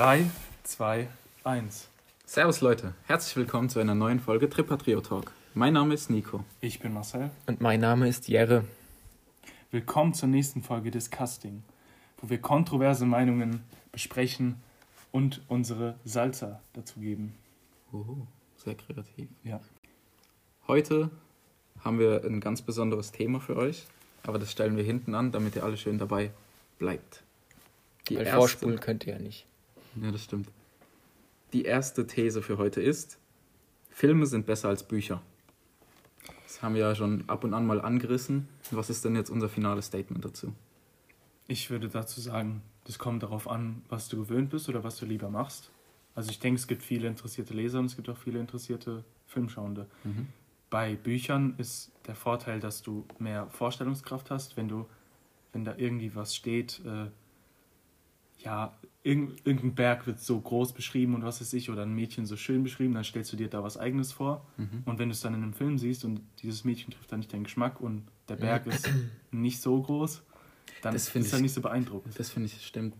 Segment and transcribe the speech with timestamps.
[0.00, 0.24] 3,
[0.64, 1.08] 2,
[1.44, 1.88] 1.
[2.24, 5.30] Servus Leute, herzlich willkommen zu einer neuen Folge Tripatrio Talk.
[5.52, 6.42] Mein Name ist Nico.
[6.62, 7.30] Ich bin Marcel.
[7.44, 8.64] Und mein Name ist Jerre.
[9.70, 11.62] Willkommen zur nächsten Folge des Casting,
[12.16, 14.56] wo wir kontroverse Meinungen besprechen
[15.12, 17.34] und unsere Salsa dazu geben.
[17.92, 18.26] Oh,
[18.56, 19.28] sehr kreativ.
[19.44, 19.60] Ja.
[20.66, 21.10] Heute
[21.84, 23.86] haben wir ein ganz besonderes Thema für euch,
[24.22, 26.30] aber das stellen wir hinten an, damit ihr alle schön dabei
[26.78, 27.22] bleibt.
[28.08, 29.44] Die Weil erste- vorspulen könnt ihr ja nicht.
[30.02, 30.48] Ja, das stimmt.
[31.52, 33.18] Die erste These für heute ist,
[33.90, 35.20] Filme sind besser als Bücher.
[36.44, 38.48] Das haben wir ja schon ab und an mal angerissen.
[38.70, 40.52] Was ist denn jetzt unser finales Statement dazu?
[41.48, 45.06] Ich würde dazu sagen, das kommt darauf an, was du gewöhnt bist oder was du
[45.06, 45.70] lieber machst.
[46.14, 49.86] Also ich denke, es gibt viele interessierte Leser und es gibt auch viele interessierte Filmschauende.
[50.04, 50.28] Mhm.
[50.70, 54.86] Bei Büchern ist der Vorteil, dass du mehr Vorstellungskraft hast, wenn du,
[55.52, 57.06] wenn da irgendwie was steht, äh,
[58.42, 62.26] ja, irgend, irgendein Berg wird so groß beschrieben und was weiß ich, oder ein Mädchen
[62.26, 64.46] so schön beschrieben, dann stellst du dir da was eigenes vor.
[64.56, 64.82] Mhm.
[64.84, 67.32] Und wenn du es dann in einem Film siehst und dieses Mädchen trifft dann nicht
[67.32, 68.88] deinen Geschmack und der Berg ist
[69.30, 70.22] nicht so groß,
[70.82, 72.18] dann Das ist es dann ich- nicht so beeindruckend.
[72.18, 72.94] Das finde ich stimmt.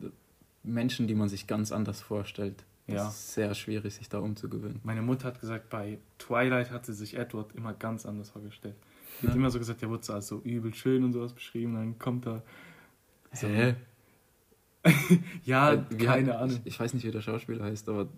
[0.63, 2.65] Menschen, die man sich ganz anders vorstellt.
[2.87, 3.09] Das Ja.
[3.09, 4.81] ist sehr schwierig, sich da umzugewöhnen.
[4.83, 8.75] Meine Mutter hat gesagt, bei Twilight hat sie sich Edward immer ganz anders vorgestellt.
[9.21, 9.39] Sie hat Ja.
[9.39, 12.27] immer so gesagt, der wurde so als so übel schön und sowas beschrieben, dann kommt
[12.27, 12.43] da.
[13.33, 13.77] So, Hä?
[15.45, 16.61] Ja, Äh, wie keine hat- Ahnung.
[16.65, 18.09] Ich, ich weiß nicht, wie der Schauspieler heißt, aber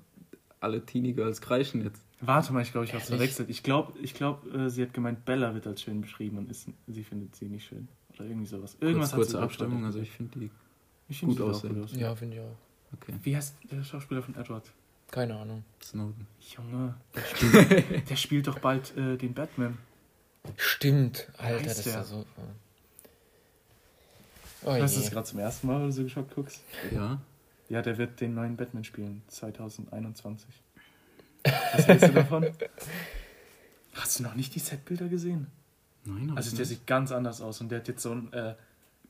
[0.61, 2.03] alle Teenie Girls kreischen jetzt.
[2.21, 3.51] Warte mal, ich glaube, ich habe es verwechselt.
[3.51, 6.69] Ich glaube, ich glaub, äh, sie hat gemeint, Bella wird als schön beschrieben und ist,
[6.87, 7.89] sie findet sie nicht schön.
[8.15, 8.77] Oder irgendwie sowas.
[8.81, 10.51] Irgendwas Kurz, kurze hat sie Abstimmung, also ich finde die.
[11.09, 11.85] ich finde gut aussehen.
[11.97, 12.57] Ja, finde ich auch.
[12.93, 14.71] Okay, Wie heißt der Schauspieler von Edward?
[15.11, 15.65] Keine Ahnung.
[15.83, 16.27] Snowden.
[16.41, 19.79] Junge, der spielt, der spielt doch bald äh, den Batman.
[20.57, 22.25] Stimmt, Alter, heißt das ist ja so.
[24.65, 26.63] Oh Hast du das gerade zum ersten Mal oder so geschaut guckst?
[26.93, 27.21] Ja.
[27.69, 30.49] Ja, der wird den neuen Batman spielen, 2021.
[31.45, 32.47] Was hältst du davon?
[33.95, 35.47] Hast du noch nicht die Setbilder gesehen?
[36.05, 38.55] Nein, aber Also der sieht ganz anders aus und der hat jetzt so ein äh,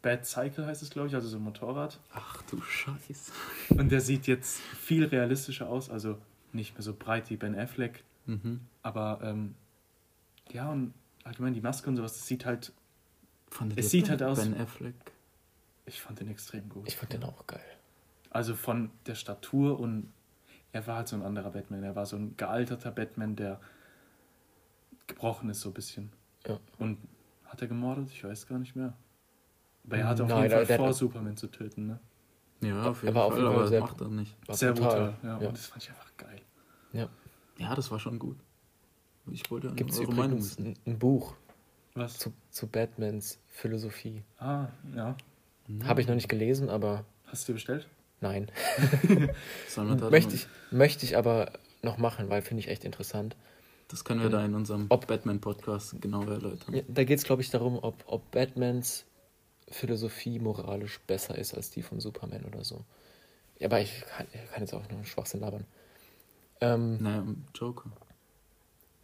[0.02, 1.98] Bad Cycle heißt es, glaube ich, also so ein Motorrad.
[2.12, 3.32] Ach du Scheiße.
[3.70, 6.18] Und der sieht jetzt viel realistischer aus, also
[6.52, 8.60] nicht mehr so breit wie Ben Affleck, Mhm.
[8.82, 9.54] aber ähm,
[10.52, 12.72] ja und allgemein die Maske und sowas, das sieht halt,
[13.50, 14.94] Fandet Es ihr sieht Ben- halt aus- Ben Affleck.
[15.86, 16.86] Ich fand den extrem gut.
[16.88, 17.60] Ich fand den auch geil.
[18.30, 20.12] Also von der Statur und
[20.72, 21.82] er war halt so ein anderer Batman.
[21.82, 23.60] Er war so ein gealterter Batman, der
[25.06, 26.12] gebrochen ist so ein bisschen.
[26.46, 26.58] Ja.
[26.78, 26.98] Und
[27.44, 28.08] hat er gemordet?
[28.10, 28.94] Ich weiß gar nicht mehr.
[29.84, 32.00] Aber er hatte auf Nein, jeden Fall vor, Superman zu töten, ne?
[32.60, 34.36] Ja, auf Er jeden war auf Fall, jeden Fall aber sehr- macht er nicht.
[34.48, 34.88] War Sehr brutal.
[35.12, 35.40] brutal, ja.
[35.40, 35.48] Ja.
[35.48, 36.40] Und das fand ich einfach geil.
[37.58, 38.38] Ja, das war schon gut.
[39.30, 40.66] Ich wollte Gibt es eure Meinung wissen.
[40.68, 41.34] ein, ein Buch
[41.94, 42.18] Was?
[42.18, 44.24] zu, zu Batmans Philosophie.
[44.38, 45.16] Ah, ja.
[45.68, 45.86] Mhm.
[45.86, 47.86] Habe ich noch nicht gelesen, aber Hast du dir bestellt?
[48.20, 48.50] nein.
[50.10, 51.52] Möchte ich, möchte ich aber
[51.82, 53.36] noch machen, weil finde ich echt interessant.
[53.88, 56.74] Das können wir da in unserem Ob- Batman-Podcast genau erläutern.
[56.74, 59.04] Ja, da geht es, glaube ich, darum, ob, ob Batmans
[59.68, 62.84] Philosophie moralisch besser ist als die von Superman oder so.
[63.58, 65.64] Ja, aber ich kann, ich kann jetzt auch nur Schwachsinn labern.
[66.60, 67.24] Ähm, Naja,
[67.54, 67.90] Joker.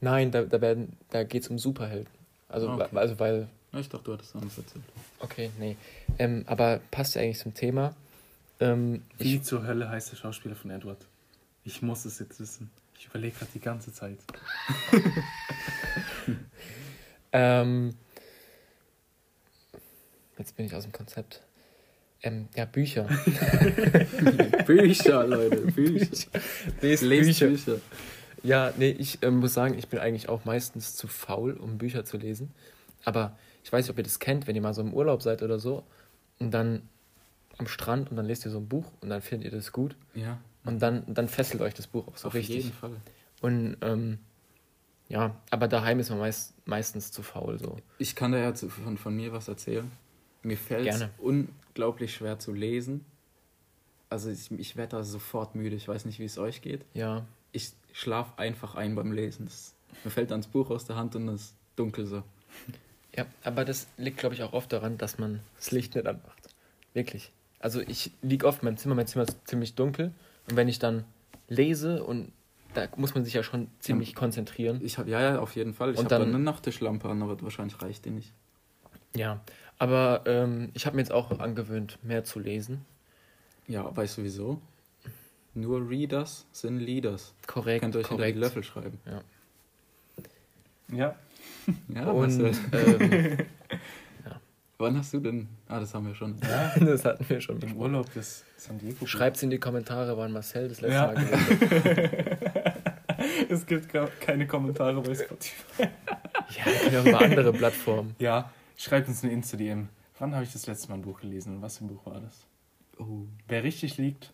[0.00, 2.12] Nein, da, da, werden- da geht es um Superhelden.
[2.48, 2.96] Also, Ah, okay.
[2.96, 4.84] also weil, ich dachte, du hattest anders erzählt.
[5.20, 5.76] okay, nee.
[6.18, 7.94] Ähm, aber passt ja eigentlich zum Thema.
[8.60, 10.98] Ähm, Wie ich, zur Hölle heißt der Schauspieler von Edward?
[11.64, 12.70] Ich muss es jetzt wissen.
[12.98, 14.18] Ich überlege gerade die ganze Zeit.
[17.32, 17.94] ähm,
[20.38, 21.42] jetzt bin ich aus dem Konzept.
[22.22, 23.04] Ähm, ja, Bücher.
[24.66, 26.06] Bücher, Leute, Bücher.
[26.80, 27.80] Lest Lest Bücher.
[28.42, 32.04] Ja, nee, ich ähm, muss sagen, ich bin eigentlich auch meistens zu faul, um Bücher
[32.04, 32.52] zu lesen.
[33.04, 33.36] Aber
[33.68, 35.58] ich weiß nicht, ob ihr das kennt, wenn ihr mal so im Urlaub seid oder
[35.58, 35.84] so
[36.38, 36.88] und dann
[37.58, 39.94] am Strand und dann lest ihr so ein Buch und dann findet ihr das gut
[40.14, 42.56] Ja, und dann, dann fesselt euch das Buch auch so auf richtig.
[42.64, 42.96] jeden Fall.
[43.42, 44.20] Und ähm,
[45.10, 47.76] ja, aber daheim ist man meist, meistens zu faul so.
[47.98, 49.92] Ich kann da ja von, von mir was erzählen.
[50.42, 53.04] Mir fällt es unglaublich schwer zu lesen.
[54.08, 55.76] Also ich, ich werde da sofort müde.
[55.76, 56.86] Ich weiß nicht, wie es euch geht.
[56.94, 59.44] Ja, Ich schlafe einfach ein beim Lesen.
[59.44, 62.22] Das, mir fällt dann das Buch aus der Hand und es ist dunkel so.
[63.18, 66.48] Ja, aber das liegt, glaube ich, auch oft daran, dass man das Licht nicht anmacht.
[66.94, 67.32] Wirklich.
[67.60, 70.12] Also ich liege oft in meinem Zimmer, mein Zimmer ist ziemlich dunkel
[70.48, 71.04] und wenn ich dann
[71.48, 72.32] lese und
[72.74, 74.80] da muss man sich ja schon ziemlich konzentrieren.
[74.84, 75.90] Ich habe ja, ja, auf jeden Fall.
[75.92, 78.32] Ich Und habe dann dann- eine Nachttischlampe an, aber wahrscheinlich reicht die nicht.
[79.16, 79.40] Ja,
[79.78, 82.84] aber ähm, ich habe mir jetzt auch angewöhnt, mehr zu lesen.
[83.66, 84.60] Ja, weißt du wieso?
[85.54, 87.34] Nur Readers sind Leaders.
[87.46, 88.38] Korrekt, Könnt ihr euch hinter die korrekt.
[88.38, 88.98] Löffel schreiben.
[89.06, 89.22] Ja.
[90.96, 91.16] Ja,
[91.88, 92.52] Und Marcel.
[92.72, 93.38] ähm,
[94.80, 95.48] Wann hast du denn?
[95.66, 96.36] Ah, das haben wir schon.
[96.48, 97.76] Ja, Das hatten wir schon im.
[97.76, 99.06] Urlaub bis San Diego.
[99.06, 101.06] Schreibt's in die Kommentare, wann Marcel das letzte Ja.
[101.06, 102.38] Mal gewesen
[103.48, 103.88] es gibt
[104.20, 105.82] keine Kommentare bei Spotify.
[105.82, 105.88] Ja,
[106.66, 108.14] wir können auch über andere Plattformen.
[108.18, 109.88] Ja, schreibt uns eine Insta-DM.
[110.18, 112.20] Wann habe ich das letzte Mal ein Buch gelesen und was für ein Buch war
[112.20, 112.46] das?
[112.98, 114.32] Oh, Wer richtig liegt,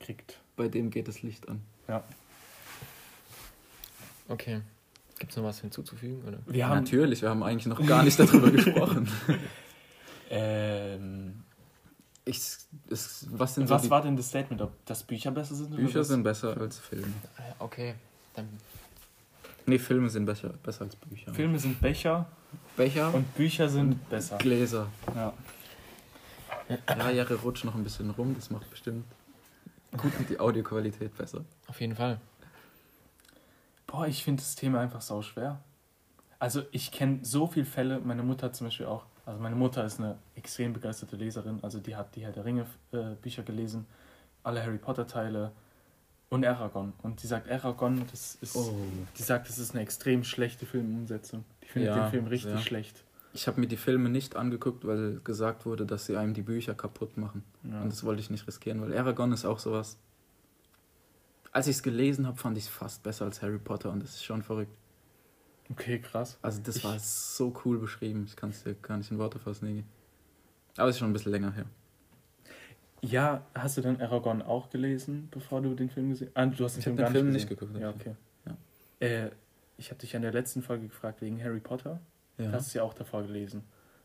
[0.00, 0.38] kriegt.
[0.56, 1.60] bei dem geht das Licht an.
[1.88, 2.04] Ja.
[4.28, 4.60] Okay.
[5.20, 6.24] Gibt's noch was hinzuzufügen?
[6.26, 6.38] Oder?
[6.46, 9.08] Wir haben, Natürlich, wir haben eigentlich noch gar nicht darüber gesprochen.
[10.30, 11.44] ähm,
[12.24, 12.38] Ich,
[12.90, 15.68] es, was sind so was die war denn das Statement, ob das Bücher besser sind?
[15.72, 17.06] oder Bücher sind besser als Filme.
[17.36, 17.94] Ah, Okay.
[18.34, 18.48] Dann
[19.66, 21.32] Nee, Filme sind besser, besser als Bücher.
[21.34, 22.26] Filme sind Becher
[22.76, 24.38] Becher und Bücher sind besser.
[24.38, 24.88] Gläser.
[25.14, 25.32] Ja.
[26.88, 29.04] Ja, Jahre rutscht noch ein bisschen rum, das macht bestimmt
[29.96, 31.44] gut die Audioqualität besser.
[31.66, 32.20] auf jeden Fall.
[33.90, 35.60] Boah, ich finde das Thema einfach sau schwer.
[36.38, 39.84] Also ich kenne so viele Fälle, meine Mutter hat zum Beispiel auch, also meine Mutter
[39.84, 43.86] ist eine extrem begeisterte Leserin, also die hat die Herr der Ringe äh, Bücher gelesen,
[44.42, 45.52] alle Harry Potter Teile
[46.30, 46.92] und Aragon.
[47.02, 48.74] Und die sagt, Aragon, das ist, Oh.
[49.18, 51.44] die sagt, das ist eine extrem schlechte Filmumsetzung.
[51.62, 52.58] Die findet Ja, den Film richtig ja.
[52.60, 53.04] schlecht.
[53.32, 56.74] Ich habe mir die Filme nicht angeguckt, weil gesagt wurde, dass sie einem die Bücher
[56.74, 57.44] kaputt machen.
[57.64, 57.82] Ja.
[57.82, 59.98] Und das wollte ich nicht riskieren, weil Aragon ist auch sowas.
[61.52, 64.10] Als ich es gelesen habe, fand ich es fast besser als Harry Potter und das
[64.10, 64.72] ist schon verrückt.
[65.70, 66.38] Okay, krass.
[66.42, 68.24] Also das Ich- war so cool beschrieben.
[68.26, 69.84] Ich kann es dir gar nicht in Worte fassen, Niki.
[70.76, 71.66] Aber es ist schon ein bisschen länger her.
[73.02, 76.36] Ja, hast du dann Aragon auch gelesen, bevor du den Film gesehen hast?
[76.36, 78.14] Ah, du hast den Ich Film den gar Film nicht nicht geguckt, Ja, okay.
[78.44, 78.54] okay.
[79.00, 79.30] Äh,
[79.78, 82.00] ich habe dich an der letzten Folge gefragt wegen Harry Potter.
[82.36, 82.48] Ja.
[82.48, 83.62] Du hast es ja auch davor gelesen.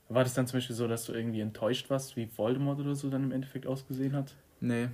[0.07, 3.09] War das dann zum Beispiel so, dass du irgendwie enttäuscht warst, wie Voldemort oder so
[3.09, 4.36] dann im Endeffekt ausgesehen hat?
[4.62, 4.88] Nee.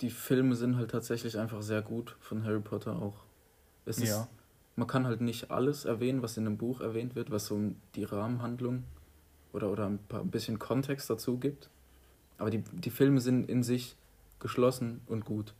[0.00, 3.24] Die Filme sind halt tatsächlich einfach sehr gut von Harry Potter auch.
[3.86, 4.28] Es ist, Ja.
[4.76, 7.60] Man kann halt nicht alles erwähnen, was in einem Buch erwähnt wird, was so
[7.94, 8.82] die Rahmenhandlung
[9.52, 11.70] oder, oder ein, paar, ein bisschen Kontext dazu gibt.
[12.38, 13.94] Aber die, die Filme sind in sich
[14.40, 15.54] geschlossen und gut.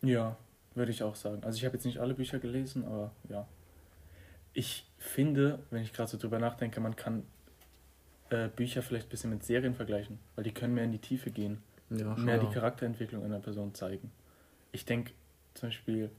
[0.00, 0.36] Ja,
[0.76, 1.42] würde ich auch sagen.
[1.42, 3.46] Also ich habe jetzt nicht alle Bücher gelesen, aber ja.
[4.52, 7.24] Ich finde, wenn ich gerade so drüber nachdenke, man kann
[8.30, 11.30] äh, Bücher vielleicht ein bisschen mit Serien vergleichen, weil die können mehr in die Tiefe
[11.30, 11.62] gehen.
[11.96, 14.10] Ja, mehr die Charakterentwicklung einer Person zeigen.
[14.72, 15.12] Ich denke
[15.54, 16.10] zum Beispiel,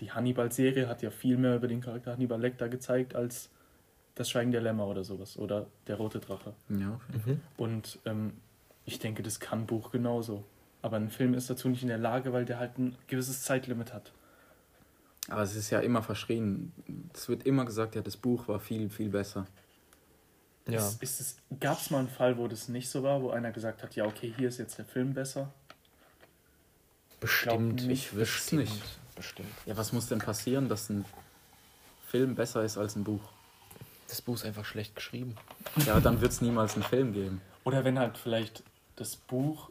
[0.00, 3.50] die Hannibal-Serie hat ja viel mehr über den Charakter Hannibal Lecter gezeigt als
[4.14, 6.54] das Schweigen der Lämmer oder sowas oder der rote Drache.
[6.68, 7.00] Ja.
[7.26, 7.40] Mhm.
[7.56, 8.32] Und ähm,
[8.84, 10.44] ich denke, das kann ein Buch genauso.
[10.82, 13.92] Aber ein Film ist dazu nicht in der Lage, weil der halt ein gewisses Zeitlimit
[13.92, 14.12] hat.
[15.28, 16.72] Aber es ist ja immer verschrien.
[17.12, 19.46] Es wird immer gesagt, ja, das Buch war viel, viel besser.
[20.68, 20.78] Ja.
[20.78, 23.52] Ist, ist es, Gab es mal einen Fall, wo das nicht so war, wo einer
[23.52, 25.50] gesagt hat, ja, okay, hier ist jetzt der Film besser?
[27.20, 27.82] Bestimmt.
[27.88, 28.82] Ich wüsste es nicht.
[29.16, 29.48] Bestimmt.
[29.66, 31.04] Ja, was muss denn passieren, dass ein
[32.06, 33.22] Film besser ist als ein Buch?
[34.08, 35.34] Das Buch ist einfach schlecht geschrieben.
[35.86, 37.40] Ja, dann wird es niemals einen Film geben.
[37.64, 38.62] Oder wenn halt vielleicht
[38.96, 39.70] das Buch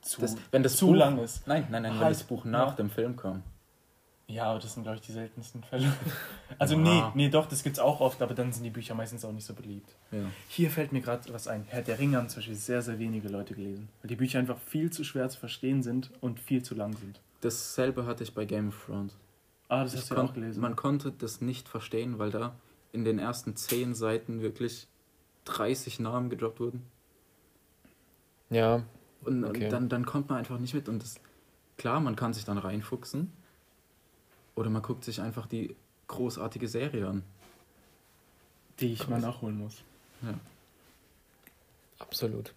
[0.00, 1.46] zu, Das, wenn das zu Buch, lang ist.
[1.46, 2.74] Nein, nein, nein, wenn Halt, das Buch nach ja.
[2.76, 3.42] dem Film kam.
[4.30, 5.90] Ja, aber das sind, glaube ich, die seltensten Fälle.
[6.58, 6.80] Also, Ja.
[6.80, 9.44] nee, nee, doch, das gibt's auch oft, aber dann sind die Bücher meistens auch nicht
[9.46, 9.94] so beliebt.
[10.10, 10.18] Ja.
[10.48, 11.64] Hier fällt mir gerade was ein.
[11.68, 13.88] Herr der Ringe haben zum Beispiel sehr, sehr wenige Leute gelesen.
[14.02, 17.20] Weil die Bücher einfach viel zu schwer zu verstehen sind und viel zu lang sind.
[17.42, 19.16] Dasselbe hatte ich bei Game of Thrones.
[19.68, 20.60] Ah, das Ich hast du auch gelesen.
[20.60, 22.54] Man konnte das nicht verstehen, weil da
[22.92, 24.88] in den ersten zehn Seiten wirklich
[25.44, 26.82] 30 Namen gedroppt wurden.
[28.50, 28.82] Ja,
[29.24, 29.64] Und, Okay.
[29.64, 30.88] und dann, dann kommt man einfach nicht mit.
[30.88, 31.20] Und das,
[31.76, 33.32] klar, man kann sich dann reinfuchsen.
[34.58, 35.76] Oder man guckt sich einfach die
[36.08, 37.22] großartige Serie an.
[38.80, 39.82] die ich mal nachholen muss.
[40.22, 40.34] Ja.
[42.00, 42.52] absolut.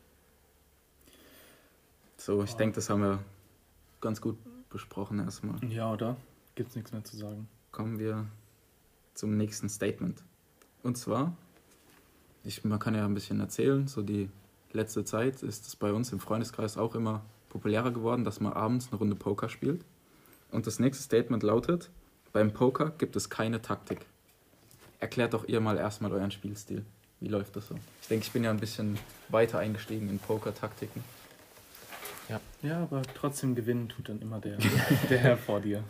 [2.18, 2.58] So, ich Oh.
[2.58, 3.20] denke, das haben wir
[4.02, 4.38] ganz gut
[4.70, 5.64] besprochen erstmal.
[5.68, 6.16] Ja, oder?
[6.56, 7.48] Gibt's nichts mehr zu sagen.
[7.72, 8.26] Kommen wir
[9.16, 10.24] zum nächsten Statement.
[10.84, 11.36] Und zwar,
[12.44, 14.30] ich, man kann ja ein bisschen erzählen, so die
[14.74, 18.88] letzte Zeit ist es bei uns im Freundeskreis auch immer populärer geworden, dass man abends
[18.90, 19.84] eine Runde Poker spielt.
[20.52, 21.90] Und das nächste Statement lautet,
[22.34, 24.06] beim Poker gibt es keine Taktik.
[25.00, 26.86] Erklärt doch ihr mal erstmal euren Spielstil.
[27.20, 27.76] Wie läuft das so?
[28.02, 28.98] Ich denke, ich bin ja ein bisschen
[29.30, 31.04] weiter eingestiegen in Poker-Taktiken.
[32.64, 34.58] Ja, aber trotzdem gewinnen tut dann immer der,
[35.10, 35.84] der Herr vor dir.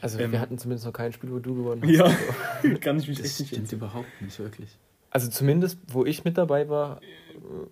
[0.00, 1.90] Also Ähm, wir hatten zumindest noch kein Spiel, wo du gewonnen hast.
[1.90, 4.76] Ja, kann ich mich Das echt nicht stimmt überhaupt nicht, wirklich.
[5.10, 7.00] Also zumindest, wo ich mit dabei war,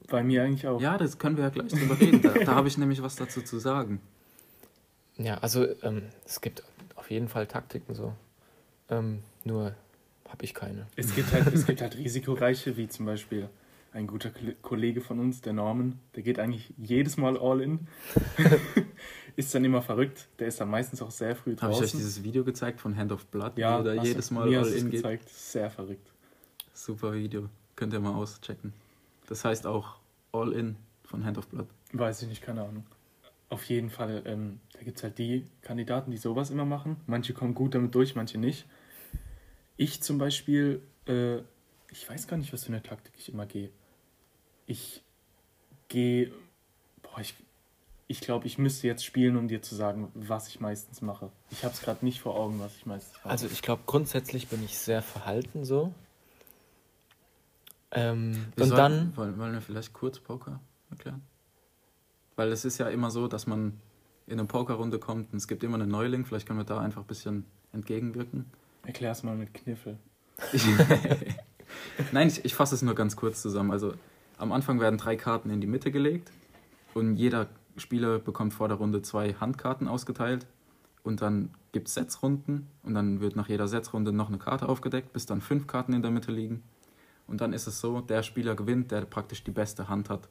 [0.09, 0.81] Bei mir eigentlich auch.
[0.81, 2.23] Ja, das können wir ja gleich drüber reden.
[2.23, 4.01] Da, da habe ich nämlich was dazu zu sagen.
[5.17, 6.63] Ja, also ähm, es gibt
[6.97, 8.15] auf jeden Fall Taktiken so.
[8.89, 9.75] Ähm, nur
[10.29, 10.87] habe ich keine.
[10.97, 13.49] Es gibt halt, es gibt halt risikoreiche, wie zum Beispiel
[13.93, 14.31] ein guter
[14.63, 17.87] Kollege von uns, der Norman, der geht eigentlich jedes Mal all in.
[19.37, 20.29] ist dann immer verrückt.
[20.39, 21.99] Der ist dann meistens auch sehr früh Habe ich euch draußen.
[21.99, 24.91] dieses Video gezeigt von Hand of Blood, ja, wo er du- jedes Mal all in
[24.91, 25.03] geht?
[25.03, 25.29] gezeigt.
[25.29, 26.11] Sehr verrückt.
[26.73, 27.49] Super Video.
[27.77, 28.73] Könnt ihr mal auschecken.
[29.27, 29.97] Das heißt auch
[30.33, 31.67] All In von Hand of Blood.
[31.93, 32.85] Weiß ich nicht, keine Ahnung.
[33.53, 36.97] Auf jeden Fall, ähm, da gibt es halt die Kandidaten, die sowas immer machen.
[37.07, 38.65] Manche kommen gut damit durch, manche nicht.
[39.77, 41.39] Ich zum Beispiel, äh,
[41.91, 43.69] ich weiß gar nicht, was für eine Taktik ich immer gehe.
[44.65, 45.03] Ich
[45.89, 46.33] gehe,
[47.03, 47.35] boah, ich,
[48.09, 51.31] ich glaube, ich müsste jetzt spielen, um dir zu sagen, was ich meistens mache.
[51.51, 53.29] Ich habe es gerade nicht vor Augen, was ich meistens mache.
[53.29, 55.93] Also ich glaube, grundsätzlich bin ich sehr verhalten so.
[57.91, 60.59] Ähm, und sollten- dann, Wollen, wollen wir vielleicht kurz Poker
[60.91, 61.21] erklären?
[62.43, 63.79] Weil es ist ja immer so, dass man
[64.27, 66.25] in eine Pokerrunde kommt und es gibt immer einen Neuling.
[66.25, 68.47] Vielleicht können wir da einfach ein bisschen entgegenwirken.
[68.85, 69.97] Erklär's mal mit Kniffel.
[72.11, 73.71] Nein, ich, ich fasse es nur ganz kurz zusammen.
[73.71, 73.95] Also
[74.39, 76.33] am Anfang werden drei Karten in die Mitte gelegt
[76.95, 77.47] und jeder
[77.77, 80.45] Spieler bekommt vor der Runde zwei Handkarten ausgeteilt
[81.05, 85.13] und dann gibt es Setzrunden und dann wird nach jeder Setzrunde noch eine Karte aufgedeckt,
[85.13, 86.65] bis dann fünf Karten in der Mitte liegen.
[87.29, 90.29] Und dann ist es so, der Spieler gewinnt, der praktisch die beste Hand hat.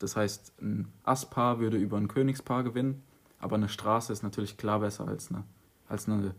[0.00, 3.02] Das heißt, ein Asspaar würde über ein Königspaar gewinnen,
[3.38, 5.44] aber eine Straße ist natürlich klar besser als eine,
[5.88, 6.34] als eine,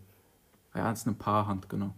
[0.74, 1.94] ja, als eine Paarhand, genau.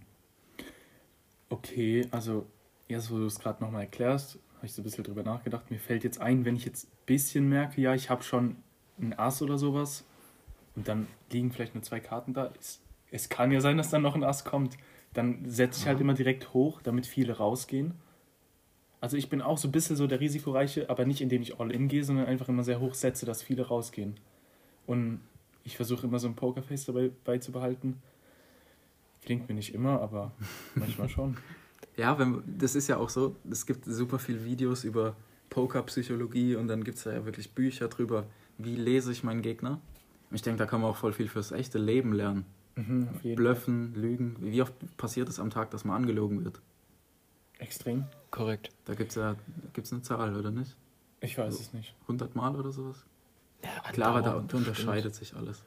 [1.48, 2.46] Okay, also
[2.86, 5.70] erst wo du es gerade nochmal erklärst, habe ich so ein bisschen drüber nachgedacht.
[5.70, 8.56] Mir fällt jetzt ein, wenn ich jetzt ein bisschen merke, ja, ich habe schon
[8.98, 10.04] ein Ass oder sowas
[10.76, 12.52] und dann liegen vielleicht nur zwei Karten da.
[12.58, 12.80] Es,
[13.10, 14.76] es kann ja sein, dass dann noch ein Ass kommt.
[15.14, 17.94] Dann setze ich halt immer direkt hoch, damit viele rausgehen.
[19.04, 21.70] Also ich bin auch so ein bisschen so der Risikoreiche, aber nicht indem ich all
[21.70, 24.14] in gehe, sondern einfach immer sehr hoch setze, dass viele rausgehen.
[24.86, 25.20] Und
[25.62, 28.00] ich versuche immer so ein Pokerface dabei beizubehalten.
[29.22, 30.32] Klingt mir nicht immer, aber
[30.74, 31.36] manchmal schon.
[31.98, 35.14] Ja, wenn, das ist ja auch so, es gibt super viele Videos über
[35.50, 38.24] Pokerpsychologie und dann gibt es ja wirklich Bücher drüber,
[38.56, 39.82] wie lese ich meinen Gegner.
[40.30, 42.46] Und ich denke, da kann man auch voll viel fürs echte Leben lernen.
[42.76, 44.36] Mhm, Blöffen, Lügen.
[44.40, 46.62] Wie oft passiert es am Tag, dass man angelogen wird?
[47.58, 48.04] Extrem.
[48.34, 48.70] Korrekt.
[48.84, 49.36] Da gibt es ja
[49.72, 50.76] gibt's eine Zahl, oder nicht?
[51.20, 51.94] Ich weiß es nicht.
[52.02, 53.04] 100 Mal oder sowas?
[53.62, 55.62] Ja, Klar, aber da unterscheidet sich alles.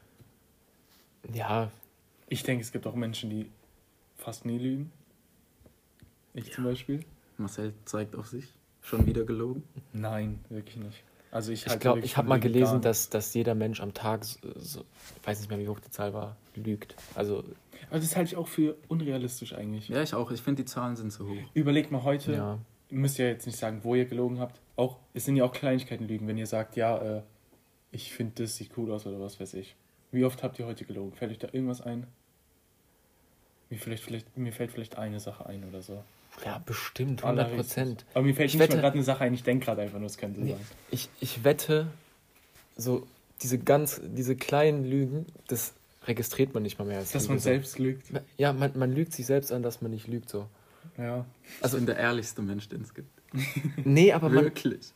[1.33, 1.71] Ja,
[2.27, 3.49] Ich denke, es gibt auch Menschen, die
[4.17, 4.91] fast nie lügen.
[6.33, 7.03] Ich zum Beispiel.
[7.37, 8.53] Marcel zeigt auf sich.
[8.81, 9.63] Schon wieder gelogen.
[9.93, 11.03] Nein, wirklich nicht.
[11.31, 14.23] Also ich ich glaube, wirklich ich habe mal gelesen, dass, dass jeder Mensch am Tag,
[14.23, 14.85] so, so,
[15.19, 16.95] ich weiß nicht mehr, wie hoch die Zahl war, lügt.
[17.15, 17.43] Also,
[17.89, 19.87] Aber das halte ich auch für unrealistisch eigentlich.
[19.89, 20.31] Ja, ich auch.
[20.31, 21.35] Ich finde, die Zahlen sind zu hoch.
[21.53, 22.59] Überlegt mal heute, ja.
[22.89, 24.59] ihr müsst ja jetzt nicht sagen, wo ihr gelogen habt.
[24.75, 27.21] Auch, es sind ja auch Kleinigkeiten Lügen, wenn ihr sagt, ja, äh,
[27.91, 29.75] ich finde, das sieht cool aus oder was weiß ich.
[30.11, 31.13] Wie oft habt ihr heute gelogen?
[31.13, 32.05] Fällt euch da irgendwas ein?
[33.69, 36.03] Mir, vielleicht, vielleicht, mir fällt vielleicht eine Sache ein oder so.
[36.45, 37.73] Ja, bestimmt, 100 Allerhöchstens.
[37.73, 38.05] Prozent.
[38.13, 39.97] Aber mir fällt Ich nicht wette- mal gerade eine Sache ein, ich denke gerade einfach
[39.97, 40.51] nur, es könnte Nee.
[40.51, 40.59] sein.
[40.91, 41.87] Ich, ich wette,
[42.77, 43.05] so
[43.41, 45.73] diese ganz, diese kleinen Lügen, das
[46.07, 47.43] registriert man nicht mal mehr als Dass Lüge, man so.
[47.43, 48.05] selbst lügt.
[48.37, 50.47] Ja, man, man lügt sich selbst an, dass man nicht lügt, so.
[50.97, 51.25] Ja.
[51.61, 53.09] Also ich bin der ehrlichste Mensch, den es gibt.
[53.85, 54.93] Nee, aber man, Wirklich.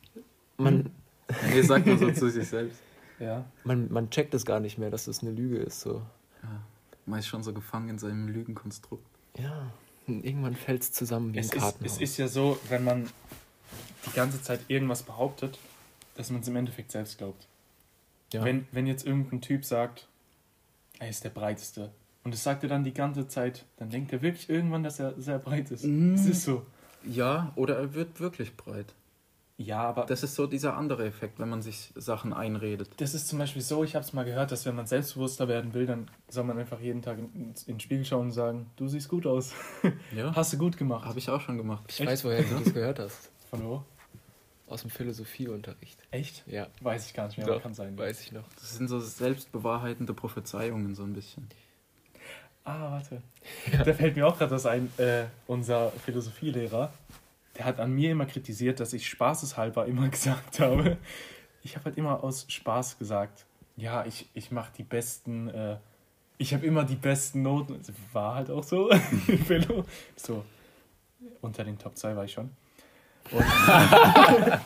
[0.56, 0.90] man,
[1.50, 2.80] Nee, sagt man so zu sich selbst.
[3.18, 3.44] Ja.
[3.64, 6.02] man, man checkt es gar nicht mehr, dass das eine Lüge ist, so.
[6.42, 6.62] Ja.
[7.06, 9.04] Man ist schon so gefangen in seinem Lügenkonstrukt.
[9.38, 9.70] Ja,
[10.06, 11.92] und irgendwann fällt es zusammen wie Es ein ist, Kartenhaus.
[11.96, 13.08] es ist ja so, wenn man
[14.06, 15.58] die ganze Zeit irgendwas behauptet,
[16.16, 17.46] dass man es im Endeffekt selbst glaubt.
[18.32, 18.42] ja.
[18.44, 20.08] Wenn, wenn jetzt irgendein Typ sagt,
[21.02, 21.90] er ist der breiteste,
[22.24, 25.14] und das sagt er dann die ganze Zeit, dann denkt er wirklich irgendwann, dass er
[25.20, 25.84] sehr breit ist.
[25.84, 26.14] Mhm.
[26.14, 26.64] Es ist so.
[27.04, 28.94] Ja, oder er wird wirklich breit.
[29.58, 32.88] Ja, aber das, Das ist so dieser andere Effekt, wenn man sich Sachen einredet.
[33.00, 35.86] ist zum Beispiel so, ich habe es mal gehört, dass wenn man selbstbewusster werden will,
[35.86, 39.08] dann soll man einfach jeden Tag in, in den Spiegel schauen und sagen, du siehst
[39.08, 39.52] gut aus,
[40.16, 41.04] Ja, hast du gut gemacht.
[41.06, 41.84] habe ich auch schon gemacht.
[41.88, 43.30] ich weiß, woher du das gehört hast.
[43.50, 43.84] Von wo?
[44.72, 45.98] Aus dem Philosophieunterricht.
[46.10, 46.44] Echt?
[46.46, 47.96] Ja, Weiß ich gar nicht mehr, aber doch, kann sein.
[47.96, 48.44] weiß ich noch.
[48.54, 51.46] Das sind so selbstbewahrheitende Prophezeiungen so ein bisschen.
[52.64, 53.22] Ah, warte.
[53.84, 54.90] Da fällt mir auch gerade was ein.
[54.96, 56.92] Äh, unser Philosophielehrer,
[57.58, 60.96] der hat an mir immer kritisiert, dass ich spaßeshalber immer gesagt habe.
[61.62, 63.44] Ich habe halt immer aus Spaß gesagt,
[63.76, 65.76] ja, ich, ich mache die besten, äh,
[66.38, 67.78] ich habe immer die besten Noten.
[67.78, 68.90] Das War halt auch so.
[70.16, 70.44] so,
[71.40, 72.50] unter den Top 2 war ich schon.
[73.30, 73.44] Und,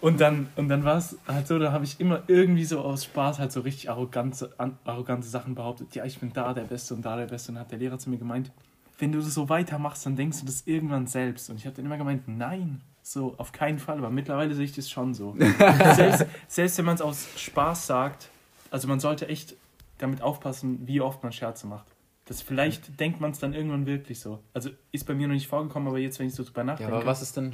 [0.00, 3.04] und dann, und dann war es halt so, da habe ich immer irgendwie so aus
[3.04, 5.94] Spaß halt so richtig arrogante, an, arrogante Sachen behauptet.
[5.94, 7.50] Ja, ich bin da der Beste und da der Beste.
[7.50, 8.52] Und dann hat der Lehrer zu mir gemeint,
[8.98, 11.50] wenn du das so weitermachst, dann denkst du das irgendwann selbst.
[11.50, 13.98] Und ich habe dann immer gemeint, nein, so auf keinen Fall.
[13.98, 15.36] Aber mittlerweile sehe ich das schon so.
[15.94, 18.28] selbst, selbst wenn man es aus Spaß sagt,
[18.70, 19.54] also man sollte echt
[19.98, 21.95] damit aufpassen, wie oft man Scherze macht.
[22.26, 24.40] Das vielleicht denkt man es dann irgendwann wirklich so.
[24.52, 26.92] Also ist bei mir noch nicht vorgekommen, aber jetzt, wenn ich so drüber Ja, nachdenke.
[26.94, 27.52] aber was ist denn,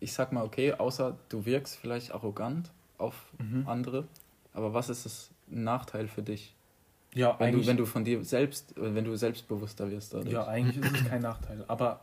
[0.00, 3.66] ich sag mal, okay, außer du wirkst vielleicht arrogant auf Mhm.
[3.68, 4.06] andere,
[4.52, 6.54] aber was ist das Nachteil für dich?
[7.14, 10.32] Ja, Wenn du, eigentlich, wenn du von dir selbst, äh, wenn du selbstbewusster wirst dadurch.
[10.32, 11.64] ja, eigentlich ist es kein Nachteil.
[11.68, 12.00] Aber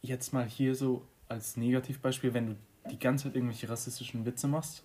[0.00, 2.56] jetzt mal hier so als Negativbeispiel, wenn du
[2.90, 4.82] die ganze Zeit irgendwelche rassistischen Witze machst,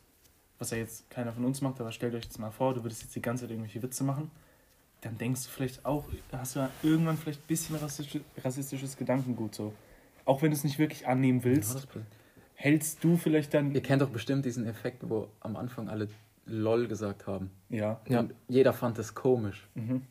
[0.59, 3.03] was ja jetzt keiner von uns macht, aber stellt euch das mal vor, du würdest
[3.03, 4.29] jetzt die ganze Zeit irgendwelche Witze machen,
[5.05, 9.53] dann denkst du vielleicht auch, hast du ja irgendwann vielleicht ein bisschen rassistisch, rassistisches Gedankengut
[9.53, 9.71] so.
[10.25, 11.87] Auch wenn du es nicht wirklich annehmen willst,
[12.55, 13.71] hältst du vielleicht dann.
[13.75, 16.07] Ihr kennt doch bestimmt diesen Effekt, wo am Anfang alle
[16.47, 17.51] LOL gesagt haben.
[17.69, 18.01] Ja.
[18.07, 18.21] Ja.
[18.21, 19.67] Und jeder fand es komisch.
[19.75, 20.01] Mhm.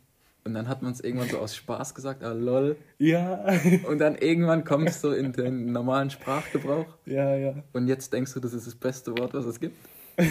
[0.45, 2.77] Und dann hat man es irgendwann so aus Spaß gesagt, ah, LOL.
[2.99, 3.45] Ja.
[3.89, 6.87] Und dann irgendwann kommt es so in den normalen Sprachgebrauch.
[7.07, 7.55] ja, ja.
[7.73, 9.77] Und jetzt denkst du, das ist das beste Wort, was es gibt.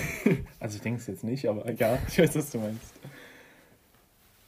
[0.62, 2.94] Also ich denke es jetzt nicht, aber ja, ich weiß, was du meinst.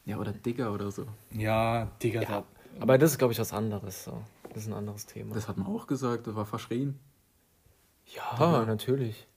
[0.05, 1.05] Ja, oder Digger oder so.
[1.31, 2.43] Ja, Digga, Ja,
[2.79, 4.03] aber das ist, glaube ich, was anderes.
[4.03, 4.21] So.
[4.49, 5.33] Das ist ein anderes Thema.
[5.33, 6.99] Das hat man auch gesagt, das war verschrien.
[8.07, 9.27] ja, natürlich.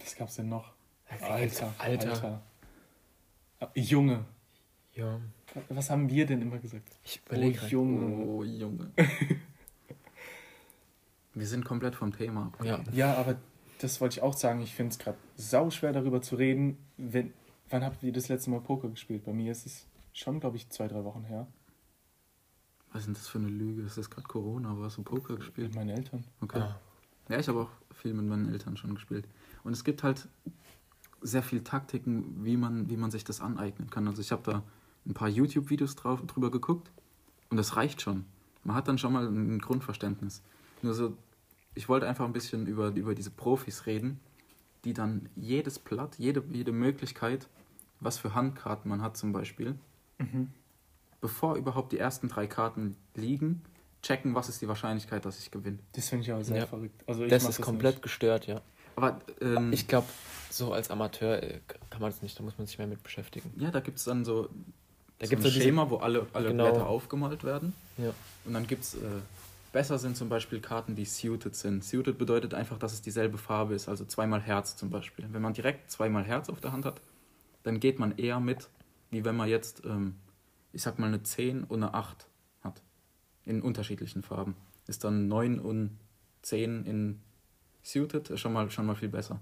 [0.00, 0.72] was gab's denn noch?
[1.08, 1.30] Alter.
[1.30, 1.74] Alter.
[1.78, 2.42] Alter.
[3.60, 4.24] Ah, Junge.
[4.94, 5.20] Ja.
[5.70, 6.98] Was haben wir denn immer gesagt?
[7.04, 7.58] Ich Oh, überlege.
[7.58, 7.70] grad.
[7.70, 8.26] Junge.
[8.26, 8.90] Oh, Junge.
[11.34, 12.46] Wir sind komplett vom Thema.
[12.46, 12.64] ab.
[12.64, 12.80] ja.
[12.92, 13.36] Ja, aber
[13.80, 14.60] das wollte ich auch sagen.
[14.60, 16.78] Ich finde es gerade sauschwer darüber zu reden.
[16.96, 17.32] Wenn,
[17.70, 19.24] wann habt ihr das letzte Mal Poker gespielt?
[19.24, 19.86] Bei mir ist es
[20.18, 21.46] schon, glaube ich, zwei, drei Wochen her.
[22.92, 23.82] Was ist denn das für eine Lüge?
[23.82, 25.68] Es ist gerade Corona, aber hast du Poker gespielt?
[25.68, 26.24] Mit meinen Eltern.
[26.40, 26.60] Okay.
[26.60, 26.80] Ah.
[27.28, 29.28] Ja, ich habe auch viel mit meinen Eltern schon gespielt.
[29.62, 30.28] Und es gibt halt
[31.20, 34.08] sehr viel Taktiken, wie man, wie man sich das aneignen kann.
[34.08, 34.62] Also ich habe da
[35.06, 36.90] ein paar YouTube-Videos drauf, drüber geguckt
[37.50, 38.24] und das reicht schon.
[38.64, 40.42] Man hat dann schon mal ein Grundverständnis.
[40.82, 41.16] Nur so,
[41.74, 44.20] ich wollte einfach ein bisschen über, über diese Profis reden,
[44.84, 47.48] die dann jedes Blatt, jede, jede Möglichkeit,
[48.00, 49.74] was für Handkarten man hat zum Beispiel,
[50.18, 50.50] Mhm.
[51.20, 53.62] bevor überhaupt die ersten drei Karten liegen,
[54.02, 55.78] checken, was ist die Wahrscheinlichkeit, dass ich gewinne.
[55.92, 56.66] Das finde ich aber sehr Ja.
[56.66, 57.02] verrückt.
[57.08, 58.02] Also ich Das ist komplett nicht.
[58.02, 58.60] gestört, ja.
[58.96, 60.06] Aber ähm, Ich glaube,
[60.50, 61.60] so als Amateur äh,
[61.90, 63.52] kann man das nicht, da muss man sich mehr mit beschäftigen.
[63.56, 64.48] Ja, da gibt es dann so,
[65.18, 66.70] Da so gibt's ein so diese- Schema, wo alle, alle Genau.
[66.70, 67.74] Blätter aufgemalt werden.
[67.96, 68.12] Ja.
[68.44, 68.98] Und dann gibt es, äh,
[69.72, 71.84] besser sind zum Beispiel Karten, die suited sind.
[71.84, 75.26] Suited bedeutet einfach, dass es dieselbe Farbe ist, also zweimal Herz zum Beispiel.
[75.32, 77.00] Wenn man direkt zweimal Herz auf der Hand hat,
[77.64, 78.68] dann geht man eher mit,
[79.10, 80.16] wie wenn man jetzt, ähm,
[80.72, 82.26] ich sag mal, eine 10 und eine 8
[82.62, 82.82] hat.
[83.44, 84.54] In unterschiedlichen Farben.
[84.86, 85.98] Ist dann 9 und
[86.42, 87.20] 10 in
[87.82, 89.40] suited, ist schon mal, schon mal viel besser.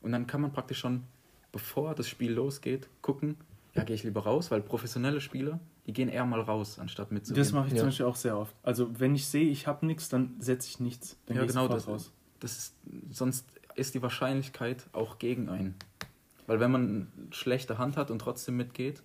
[0.00, 1.04] Und dann kann man praktisch schon,
[1.52, 3.36] bevor das Spiel losgeht, gucken,
[3.74, 7.42] ja, gehe ich lieber raus, weil professionelle Spieler, die gehen eher mal raus, anstatt mitzugehen.
[7.42, 7.78] Das mache ich Ja.
[7.80, 8.54] zum Beispiel auch sehr oft.
[8.62, 11.16] Also wenn ich sehe, ich habe nichts, dann setze ich nichts.
[11.26, 12.10] Dann Ja, genau, das- raus.
[12.40, 12.74] das ist,
[13.10, 15.74] sonst ist die Wahrscheinlichkeit auch gegen einen.
[16.46, 19.02] Weil wenn man eine schlechte Hand hat und trotzdem mitgeht,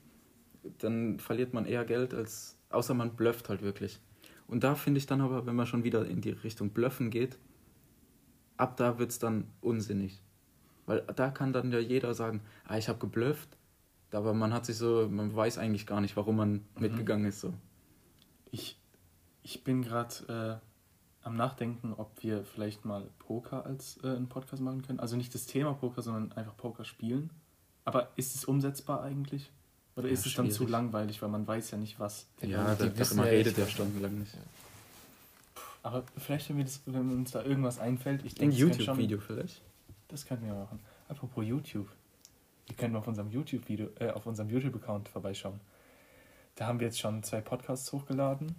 [0.80, 3.99] dann verliert man eher Geld, als außer man blufft halt wirklich.
[4.47, 7.38] Und da finde ich dann aber, wenn man schon wieder in die Richtung Bluffen geht,
[8.58, 10.21] ab da wird es dann unsinnig.
[10.86, 13.58] Weil da kann dann ja jeder sagen, ah, ich habe geblufft,
[14.12, 17.39] aber man hat sich so, man weiß eigentlich gar nicht, warum man mitgegangen ist.
[17.39, 17.54] So.
[18.51, 18.77] Ich,
[19.41, 20.70] ich bin gerade äh,
[21.23, 24.99] am Nachdenken, ob wir vielleicht mal Poker als äh, einen Podcast machen können.
[24.99, 27.29] Also nicht das Thema Poker, sondern einfach Poker spielen.
[27.86, 29.51] Aber ist es umsetzbar eigentlich?
[29.95, 30.71] Oder Ja, ist es dann zu schwierig.
[30.71, 32.27] langweilig, weil man weiß ja nicht was?
[32.41, 34.34] Ja, die da, wissen man redet ja stundenlang nicht.
[35.84, 39.19] Aber vielleicht, wenn, wir das, wenn uns da irgendwas einfällt, ich Ein denke, könnte YouTube-Video
[39.19, 39.62] vielleicht.
[40.07, 40.79] Das könnten wir machen.
[41.10, 41.88] Apropos YouTube.
[42.69, 45.60] Ihr könnt mal auf unserem YouTube-Video, äh, auf unserem YouTube-Account vorbeischauen.
[46.55, 48.55] Da haben wir jetzt schon zwei Podcasts hochgeladen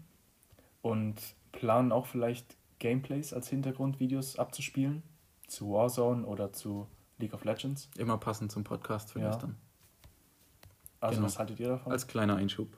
[0.83, 1.14] und
[1.53, 5.03] planen auch vielleicht Gameplays als Hintergrundvideos abzuspielen.
[5.47, 6.88] Zu Warzone oder zu
[7.19, 7.88] League of Legends.
[7.97, 9.41] Immer passend zum Podcast vielleicht Ja.
[9.41, 9.57] dann.
[11.01, 11.27] Also Genau.
[11.27, 11.93] was haltet ihr davon?
[11.93, 12.77] Als kleiner Einschub.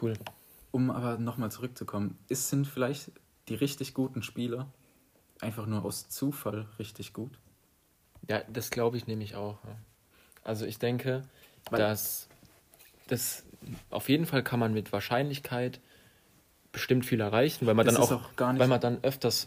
[0.00, 0.14] Cool.
[0.70, 3.12] Um aber nochmal zurückzukommen, ist, sind vielleicht
[3.48, 4.66] die richtig guten Spieler
[5.40, 7.38] einfach nur aus Zufall richtig gut?
[8.28, 9.58] Ja, das glaube ich nämlich auch.
[10.42, 11.22] Also ich denke,
[11.70, 12.28] Weil- dass
[13.06, 13.44] das
[13.90, 15.80] auf jeden Fall kann man mit Wahrscheinlichkeit
[16.74, 19.46] bestimmt viel erreichen, weil man Das dann auch, auch gar nicht- weil man dann öfters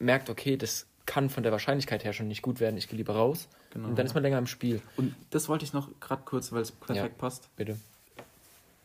[0.00, 3.14] merkt, okay, das kann von der Wahrscheinlichkeit her schon nicht gut werden, ich gehe lieber
[3.14, 3.48] raus.
[3.70, 3.88] Genau.
[3.88, 4.82] Und dann ist man länger im Spiel.
[4.96, 7.18] Und das wollte ich noch gerade kurz, weil es perfekt Ja.
[7.18, 7.78] passt, Bitte.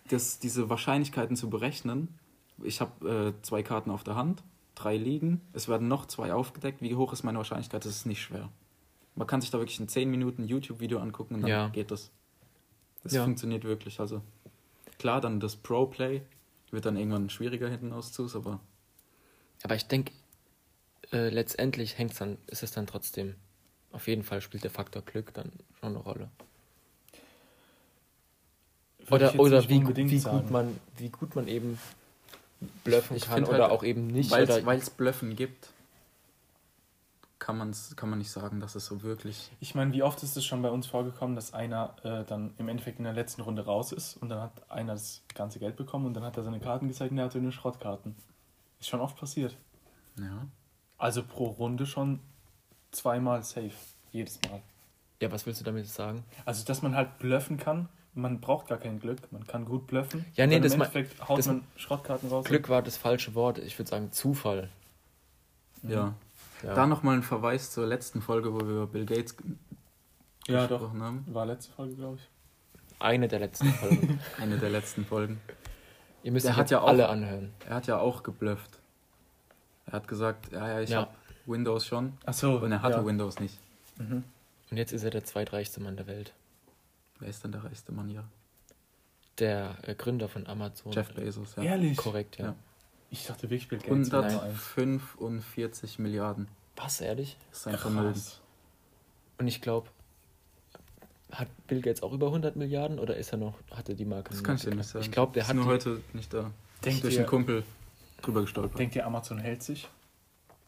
[0.09, 2.07] das, diese Wahrscheinlichkeiten zu berechnen.
[2.63, 4.43] Ich habe äh, zwei Karten auf der Hand,
[4.75, 6.81] drei liegen, es werden noch zwei aufgedeckt.
[6.81, 7.85] Wie hoch ist meine Wahrscheinlichkeit?
[7.85, 8.49] Das ist nicht schwer.
[9.15, 11.67] Man kann sich da wirklich in 10 Minuten ein YouTube-Video angucken und dann Ja.
[11.69, 12.11] geht das.
[13.03, 13.23] Das Ja.
[13.23, 13.99] funktioniert wirklich.
[13.99, 14.21] Also
[14.99, 16.21] klar, dann das Pro-Play
[16.71, 18.59] wird dann irgendwann schwieriger hinten auszus, aber
[19.63, 20.11] Aber ich denke,
[21.11, 23.35] äh, letztendlich hängt's dann, ist es dann trotzdem,
[23.91, 26.29] auf jeden Fall spielt der Faktor Glück dann schon eine Rolle.
[29.07, 30.39] Würde Oder, oder wie, wie, sagen.
[30.41, 31.79] gut man, wie gut man eben
[32.83, 34.31] bluffen Ich kann find oder halt, auch eben nicht.
[34.31, 35.69] weil es Blöffen gibt,
[37.39, 39.49] kann, man's, kann man nicht sagen, dass es so wirklich.
[39.59, 42.67] Ich meine, wie oft ist es schon bei uns vorgekommen, dass einer äh, dann im
[42.67, 46.05] Endeffekt in der letzten Runde raus ist und dann hat einer das ganze Geld bekommen
[46.07, 48.15] und dann hat er seine Karten gezeigt und er hatte nur Schrottkarten.
[48.79, 49.55] Ist schon oft passiert.
[50.19, 50.47] Ja.
[50.97, 52.19] Also pro Runde schon
[52.91, 53.71] zweimal safe.
[54.11, 54.61] Jedes Mal.
[55.21, 56.23] Ja, was willst du damit sagen?
[56.45, 57.89] Also, dass man halt bluffen kann.
[58.13, 59.31] Man braucht gar kein Glück.
[59.31, 60.25] Man kann gut bluffen.
[60.33, 62.45] Ja, nee, das im ma- Endeffekt haut das- man Schrottkarten raus.
[62.45, 63.59] Glück war das falsche Wort.
[63.59, 64.69] Ich würde sagen Zufall.
[65.83, 66.15] Ja.
[66.63, 66.73] Ja.
[66.73, 69.35] Da nochmal ein Verweis zur letzten Folge, wo wir über Bill Gates
[70.47, 70.79] Ja, doch.
[70.79, 71.25] gesprochen haben.
[71.27, 72.27] War letzte Folge, glaube ich.
[72.99, 74.19] Eine der letzten Folgen.
[74.41, 75.39] Eine der letzten Folgen.
[76.23, 77.53] Ihr müsst euch ja auch- alle anhören.
[77.69, 78.79] Er hat ja auch geblufft.
[79.85, 81.01] Er hat gesagt, ja, ja, ich Ja.
[81.01, 81.11] habe
[81.45, 82.13] Windows schon.
[82.25, 82.57] Ach so.
[82.57, 83.05] Und er hatte ja.
[83.05, 83.57] Windows nicht.
[83.97, 84.23] Mhm.
[84.71, 86.33] Und jetzt ist er der zweitreichste Mann der Welt.
[87.19, 88.23] Wer ist denn der reichste Mann hier?
[89.39, 90.91] Der äh, Gründer von Amazon.
[90.91, 91.63] Jeff Bezos, ja.
[91.63, 91.95] Ehrlich?
[91.97, 92.47] Korrekt, ja.
[92.47, 92.55] Ja.
[93.09, 94.11] Ich dachte wirklich, Bill Gates.
[94.11, 94.59] wäre Nummer eins.
[94.75, 96.47] 145 Milliarden.
[96.75, 97.37] Was, ehrlich?
[97.49, 98.13] Das ist sein Vermögen.
[98.13, 98.41] Krass.
[99.39, 99.89] Und ich glaube,
[101.31, 104.43] hat Bill Gates auch über 100 Milliarden oder ist er noch, hatte die Marke Das
[104.43, 105.03] kann ich dir nicht sagen.
[105.05, 106.51] Ich glaube, der ist hat nur die, heute nicht da.
[106.83, 107.63] Denkt Durch ihr- einen Kumpel
[108.21, 108.79] drüber gestolpert.
[108.79, 109.87] Denkt ihr, Amazon hält sich?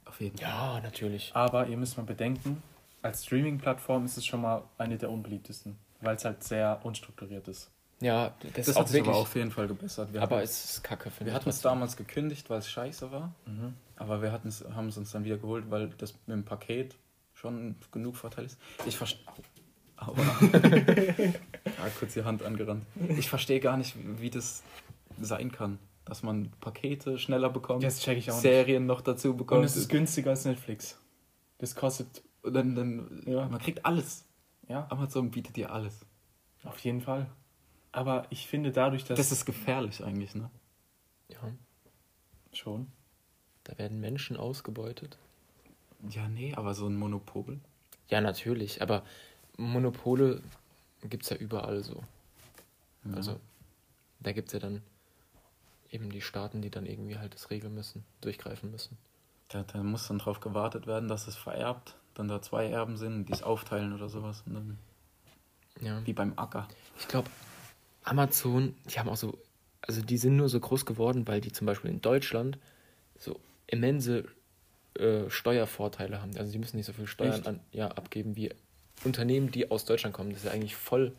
[0.05, 0.47] Auf jeden Fall.
[0.49, 1.31] Ja, natürlich.
[1.35, 2.61] Aber ihr müsst mal bedenken,
[3.01, 7.69] als Streaming-Plattform ist es schon mal eine der unbeliebtesten, weil es halt sehr unstrukturiert ist.
[8.01, 9.09] Ja, das, Das ist hat auch sich wirklich.
[9.13, 10.13] aber auf jeden Fall gebessert.
[10.13, 13.11] Wir aber hatten, es ist kacke, finde wir hatten es damals gekündigt, weil es scheiße
[13.11, 13.33] war.
[13.97, 14.61] Aber wir haben es
[14.97, 16.95] uns dann wieder geholt, weil das mit dem Paket
[17.33, 18.57] schon genug Vorteil ist.
[18.85, 19.23] Ich verstehe.
[21.65, 22.85] Ja, kurz die Hand angerannt.
[23.17, 24.63] Ich verstehe gar nicht, wie das
[25.19, 25.77] sein kann.
[26.05, 28.41] Dass man Pakete schneller bekommt, Das check ich auch nicht.
[28.41, 29.65] Serien noch dazu Und bekommt.
[29.65, 30.97] es ist günstiger als Netflix.
[31.59, 33.47] Das kostet, Und dann, dann Ja.
[33.47, 34.25] man kriegt alles.
[34.67, 36.05] ja, Amazon bietet dir alles.
[36.63, 37.27] auf jeden Fall.
[37.91, 39.17] Aber ich finde dadurch, dass...
[39.17, 40.49] Das ist gefährlich eigentlich, ne?
[41.29, 41.39] Ja,
[42.53, 42.87] schon.
[43.63, 45.17] da werden Menschen ausgebeutet.
[46.09, 47.59] Ja, nee, aber so ein Monopol.
[48.09, 49.03] Ja, natürlich, aber
[49.57, 50.41] Monopole
[51.03, 52.03] gibt es ja überall so.
[53.05, 53.15] Ja.
[53.15, 53.39] Also,
[54.19, 54.81] da gibt es ja dann
[55.91, 58.97] eben die Staaten, die dann irgendwie halt das regeln müssen, durchgreifen müssen.
[59.49, 63.25] Da, da muss dann drauf gewartet werden, dass es vererbt, dann da zwei Erben sind,
[63.29, 64.43] die es aufteilen oder sowas.
[64.45, 64.77] Und dann,
[65.81, 66.05] Ja.
[66.05, 66.67] wie beim Acker.
[66.99, 67.29] Ich glaube,
[68.03, 69.37] Amazon, die haben auch so,
[69.81, 72.57] also die sind nur so groß geworden, weil die zum Beispiel in Deutschland
[73.17, 74.25] so immense
[74.95, 76.35] äh, Steuervorteile haben.
[76.37, 78.51] Also die müssen nicht so viel Steuern an, ja, abgeben wie
[79.03, 80.31] Unternehmen, die aus Deutschland kommen.
[80.31, 81.13] Das ist ja eigentlich voll,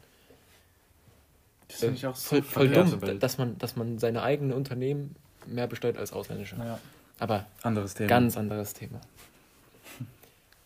[1.68, 4.22] Das äh, finde ich auch so voll, voll verkehrte dumm, dass man, dass man seine
[4.22, 5.16] eigenen Unternehmen
[5.46, 6.56] mehr besteuert als ausländische.
[6.56, 6.78] Naja.
[7.18, 8.08] Aber Anderes Thema.
[8.08, 9.00] ganz anderes Thema.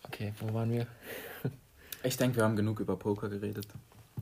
[0.05, 0.87] Okay, wo waren wir?
[2.05, 3.67] Ich denke, wir haben genug über Poker geredet.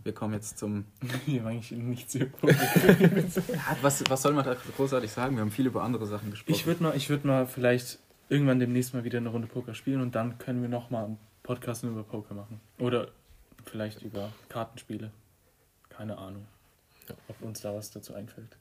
[0.04, 0.84] Wir kommen jetzt zum.
[1.26, 2.30] Wir haben eigentlich nichts über
[3.82, 5.36] was, was soll man da großartig sagen?
[5.36, 6.54] Wir haben viel über andere Sachen gesprochen.
[6.54, 10.00] Ich würde mal, ich würd mal vielleicht irgendwann demnächst mal wieder eine Runde Poker spielen
[10.00, 12.60] und dann können wir nochmal einen Podcast nur über Poker machen.
[12.78, 13.08] Oder
[13.64, 15.10] vielleicht über Kartenspiele.
[15.88, 16.46] Keine Ahnung,
[17.28, 18.56] ob uns da was dazu einfällt.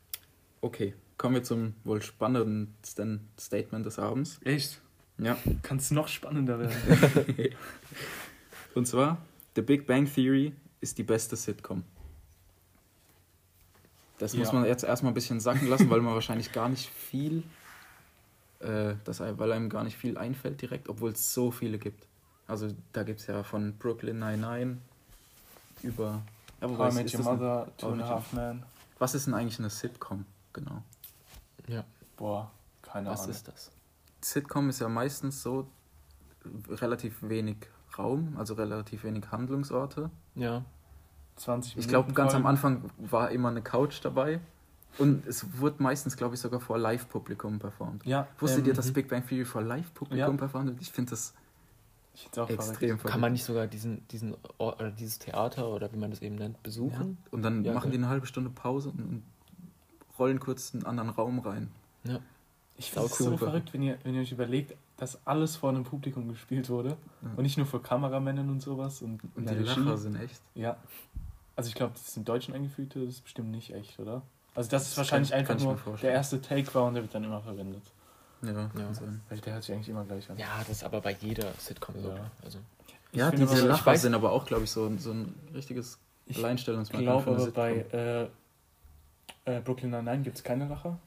[0.62, 4.40] okay, kommen wir zum wohl spannendsten Statement des Abends.
[4.44, 4.82] Echt?
[5.18, 5.38] Ja.
[5.62, 6.76] Kann es noch spannender werden?
[8.76, 9.18] Und zwar:
[9.56, 11.84] The Big Bang Theory ist die beste Sitcom.
[14.18, 14.54] Das muss Ja.
[14.54, 17.44] man jetzt erstmal ein bisschen sacken lassen, weil man wahrscheinlich gar nicht viel,
[18.60, 22.08] äh, das, weil einem gar nicht viel einfällt direkt, obwohl es so viele gibt.
[22.48, 24.78] Also da gibt es ja von Brooklyn Nine-Nine
[25.82, 26.22] über.
[26.60, 28.64] Ja, wobei How I Met Your Mother, Two and a Half Men.
[29.00, 30.26] Was ist denn eigentlich eine Sitcom?
[30.54, 30.84] Genau.
[31.68, 31.84] Ja,
[32.18, 32.52] Boah,
[32.84, 33.32] keine was Ahnung.
[33.36, 33.72] ist das?
[34.22, 35.68] Sitcom ist ja meistens so
[36.70, 37.58] relativ wenig
[37.98, 40.12] Raum, also relativ wenig Handlungsorte.
[40.36, 40.64] Ja,
[41.38, 42.46] 20 Ich glaube, ganz am.
[42.46, 44.40] Anfang war immer eine Couch dabei.
[44.98, 48.06] Und es wurde meistens, glaube ich, sogar vor Live-Publikum performt.
[48.06, 50.38] Ja, Wusstet ähm, ihr, dass Big Bang Theory vor Live-Publikum Ja.
[50.38, 50.82] performt wird?
[50.82, 51.34] Ich finde das
[52.14, 53.06] Ich find's auch extrem verrückt.
[53.12, 56.36] Kann man nicht sogar diesen, diesen Ort, oder dieses Theater oder wie man das eben
[56.36, 56.60] nennt, ja.
[56.64, 57.18] besuchen?
[57.32, 58.04] Und dann Ja, machen die okay.
[58.04, 59.24] eine halbe Stunde Pause und, und
[60.20, 61.72] rollen kurz in einen anderen Raum rein.
[62.04, 62.20] Ja.
[62.76, 65.84] Ich finde es so verrückt, wenn ihr, wenn ihr euch überlegt, dass alles vor einem
[65.84, 66.90] Publikum gespielt wurde.
[67.24, 67.30] Ja.
[67.36, 69.02] Und nicht nur vor Kameramännern und sowas.
[69.02, 69.80] Und, Und die Regie.
[69.80, 70.40] Lacher sind echt.
[70.54, 70.78] Ja.
[71.56, 74.22] Also ich glaube, das ist im Deutschen eingefügte, das ist bestimmt nicht echt, oder?
[74.54, 76.94] Also das ist Das wahrscheinlich kann- einfach kann ich nur der erste Take war und
[76.94, 77.82] der wird dann immer verwendet.
[78.44, 78.94] Ja, Ja.
[78.94, 79.22] sein.
[79.30, 80.38] Weil der hört sich eigentlich immer gleich an.
[80.38, 82.10] Ja, das ist aber bei jeder Sitcom so.
[82.10, 82.30] Ja.
[82.44, 82.60] Also,
[83.12, 85.34] Ich Ja, finde diese ich Lacher weiß- sind aber auch, glaube ich, so, so ein
[85.54, 88.30] richtiges Ich Alleinstellungsmerkmal glaube für eine aber bei
[89.46, 90.98] äh, äh, Brooklyn Nine-Nine gibt es keine Lacher.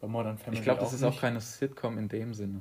[0.00, 1.20] Bei Modern Family Ich glaube, das ist auch nicht.
[1.20, 2.60] keine Sitcom in dem Sinne.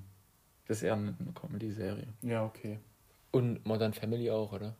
[0.68, 2.08] Das ist eher eine, Comedy-Serie.
[2.22, 2.80] Ja, okay.
[3.32, 4.76] und Modern Family auch, oder?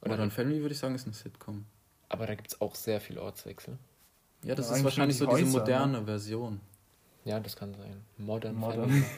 [0.00, 1.64] oder Modern Family würde ich sagen, ist eine Sitcom.
[2.08, 3.78] aber da gibt es auch sehr viel Ortswechsel.
[4.44, 5.60] Ja, das Ja, ist wahrscheinlich so die diese Häuser, ne?
[5.60, 6.60] moderne Version.
[7.24, 8.04] Ja, das kann sein.
[8.16, 8.88] Modern, Modern.
[8.90, 9.04] Family.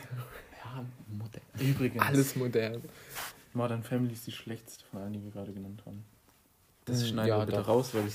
[0.64, 1.42] Ja, modern.
[1.58, 2.82] Übrigens, Alles modern.
[3.54, 6.04] Modern Family ist die schlechteste von allen, die wir gerade genannt haben.
[6.84, 7.68] Das Hm, schneiden ja, wir bitte doch.
[7.68, 8.14] raus, weil ich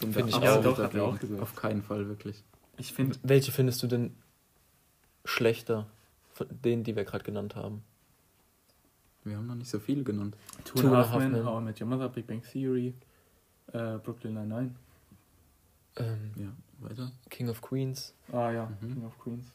[0.00, 0.62] bin Find ich auch.
[0.62, 1.40] Doch, hat auch gesagt.
[1.42, 2.44] Auf keinen Fall, wirklich.
[2.76, 4.14] Ich finde, Welche findest du denn
[5.24, 5.86] schlechter
[6.38, 7.82] Von denen, die wir gerade genannt haben.
[9.24, 10.36] Wir haben noch nicht so viele genannt.
[10.64, 11.44] Two, Two and a Half Half Men.
[11.44, 12.94] How I Met Your Mother, Big Bang Theory,
[13.72, 14.74] äh, Brooklyn Nine-Nine.
[15.96, 16.52] Ähm, Ja,
[16.88, 17.10] weiter.
[17.28, 18.14] King of Queens.
[18.32, 18.92] Ah ja, Mhm.
[18.94, 19.46] King of Queens.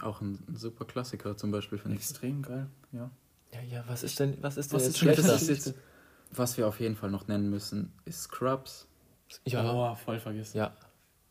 [0.00, 2.02] Auch ein, ein super Klassiker zum Beispiel, finde ich.
[2.02, 3.10] Extrem geil, ja.
[3.52, 5.32] Ja, ja, was ist denn, was ist denn Was jetzt ist denn schlechter?
[5.32, 5.74] das ist jetzt,
[6.32, 8.88] was wir auf jeden Fall noch nennen müssen, ist Scrubs.
[9.44, 10.56] Ja, Oh, voll vergessen.
[10.56, 10.74] ja.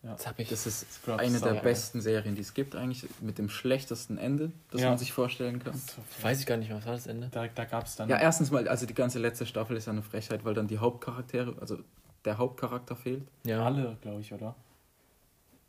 [0.06, 0.12] Ja.
[0.15, 0.24] Das.
[0.50, 4.52] Das ist Scrubs, eine der besten Serien, die es gibt, eigentlich mit dem schlechtesten Ende,
[4.70, 4.89] das Ja.
[4.89, 5.74] man sich vorstellen kann.
[6.22, 7.30] Weiß ich gar nicht was war das Ende?
[7.32, 8.08] Da, da gab es dann.
[8.08, 10.78] Ja, erstens mal, also die ganze letzte Staffel ist ja eine Frechheit, weil dann die
[10.78, 11.80] Hauptcharaktere, also
[12.24, 13.24] der Hauptcharakter fehlt.
[13.44, 13.65] Ja.
[13.65, 14.56] alle, glaube ich, oder?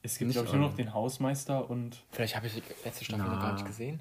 [0.02, 3.04] Es gibt, Nicht glaube ich, nur noch den Hausmeister und Vielleicht habe ich die letzte
[3.06, 4.00] Staffel noch gar nicht gesehen.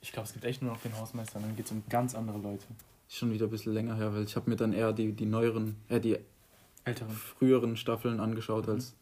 [0.00, 1.36] ich glaube, es gibt echt nur noch den Hausmeister.
[1.36, 2.64] Und dann geht es um ganz andere Leute.
[3.08, 5.26] Ist schon wieder ein bisschen länger her, weil ich habe mir dann eher die, die
[5.26, 6.18] neueren, äh, die
[6.84, 7.10] Älteren.
[7.14, 8.72] früheren Staffeln angeschaut Mhm.
[8.74, 8.94] als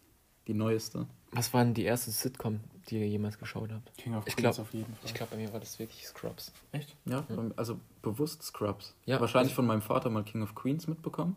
[0.47, 1.07] die neueste.
[1.33, 3.97] Was war denn die erste Sitcom, die ihr jemals geschaut habt?
[3.99, 5.05] King of Ich Queens glaub- auf jeden Fall.
[5.05, 6.53] Ich glaube, bei mir war das wirklich Scrubs.
[6.73, 6.95] Echt?
[7.05, 7.25] Ja,
[7.57, 8.95] also bewusst Scrubs.
[9.05, 11.37] Ja, Wahrscheinlich also- von meinem Vater mal King of Queens mitbekommen,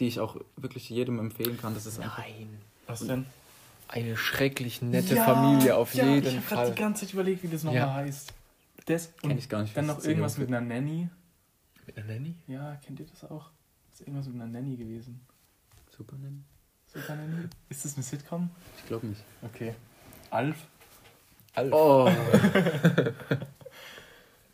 [0.00, 1.74] die ich auch wirklich jedem empfehlen kann.
[1.74, 2.58] Das ist einfach Nein.
[2.86, 3.26] Was denn?
[3.88, 6.74] Eine schrecklich nette Familie auf ja, jeden ich habe gerade Fall.
[6.74, 7.94] die ganze Zeit überlegt, wie das nochmal Ja.
[7.94, 8.32] heißt.
[8.86, 11.08] Das Kenn und ich gar nicht, Dann noch irgendwas mit einer Nanny.
[11.86, 12.34] Mit einer Nanny?
[12.46, 13.50] Ja, kennt ihr das auch?
[13.90, 15.20] Das ist irgendwas mit einer Nanny gewesen.
[15.90, 16.44] super nennen.
[16.94, 17.48] Nanny?
[17.68, 18.50] Ist das eine Sitcom?
[18.78, 19.22] Ich glaube nicht.
[19.42, 19.74] Okay.
[20.30, 20.56] Alf?
[21.54, 21.72] Alf.
[21.72, 22.10] Oh.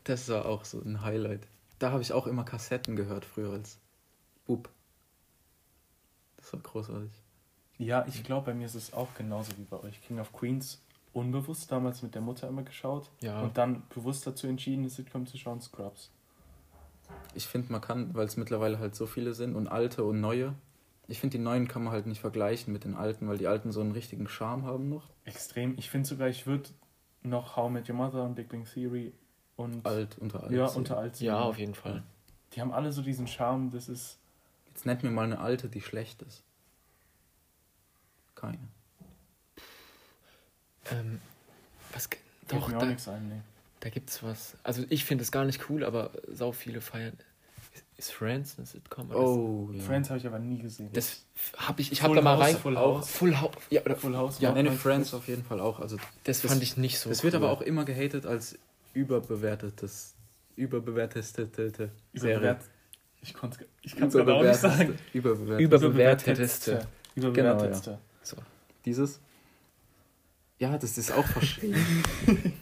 [0.05, 1.47] das war auch so ein Highlight.
[1.79, 3.79] Da habe ich auch immer Kassetten gehört früher als
[4.47, 4.69] Bub.
[6.37, 7.11] Das war großartig.
[7.79, 10.01] Ja, ich glaube, bei mir ist es auch genauso wie bei euch.
[10.07, 10.81] King of Queens
[11.13, 13.41] unbewusst damals mit der Mutter immer geschaut Ja.
[13.41, 16.11] und dann bewusst dazu entschieden, eine Sitcom zu schauen, Scrubs.
[17.35, 20.55] Ich finde, man kann, weil es mittlerweile halt so viele sind und alte und neue.
[21.07, 23.73] Ich finde, die neuen kann man halt nicht vergleichen mit den alten, weil die alten
[23.73, 25.11] so einen richtigen Charme haben noch.
[25.25, 25.77] Extrem.
[25.77, 26.71] Ich finde sogar, ich würde
[27.23, 29.13] noch How Met Your Mother und Big Bang Theory
[29.57, 30.53] und Alt unter alt.
[30.53, 32.03] ja, unter alt Ja, auf jeden Fall.
[32.55, 34.19] Die haben alle so diesen Charme, das ist.
[34.67, 36.43] Jetzt nennt mir mal eine alte, die schlecht ist.
[38.35, 38.59] Keine.
[40.91, 41.21] Ähm,
[41.93, 42.09] was.
[42.49, 43.41] Doch, mir auch da, nichts ein, nee.
[43.81, 44.57] da gibt's was.
[44.63, 47.17] Also, ich finde es gar nicht cool, aber sau viele feiern.
[47.97, 49.11] Ist, Friends eine Sitcom?
[49.13, 49.83] Oh, ja.
[49.83, 50.91] Friends habe ich aber nie gesehen.
[50.93, 51.25] Das,
[51.57, 51.93] habe ich.
[51.93, 52.57] Ich habe da mal rein.
[52.57, 53.09] Full House.
[53.11, 53.55] Full House.
[53.71, 54.41] Ja, oder, Full House.
[54.41, 55.79] Ja, nenne Friends auf jeden Fall auch.
[55.79, 57.09] Also das, Das- fand ich nicht so.
[57.09, 57.45] das wird cool.
[57.45, 58.59] aber auch immer gehatet als
[58.95, 60.15] überbewertetes,
[60.57, 61.91] überbewerteste Serie.
[62.13, 62.63] Überbewert.
[63.23, 64.99] Ich konnte ich kann's gerade auch nicht sagen.
[65.13, 65.61] Überbewertet.
[65.61, 66.87] Überbewerteteste.
[67.15, 67.99] Überbewertetste.
[68.23, 68.37] So.
[68.85, 69.21] Dieses?
[70.59, 72.03] Ja, das ist auch verschrieben.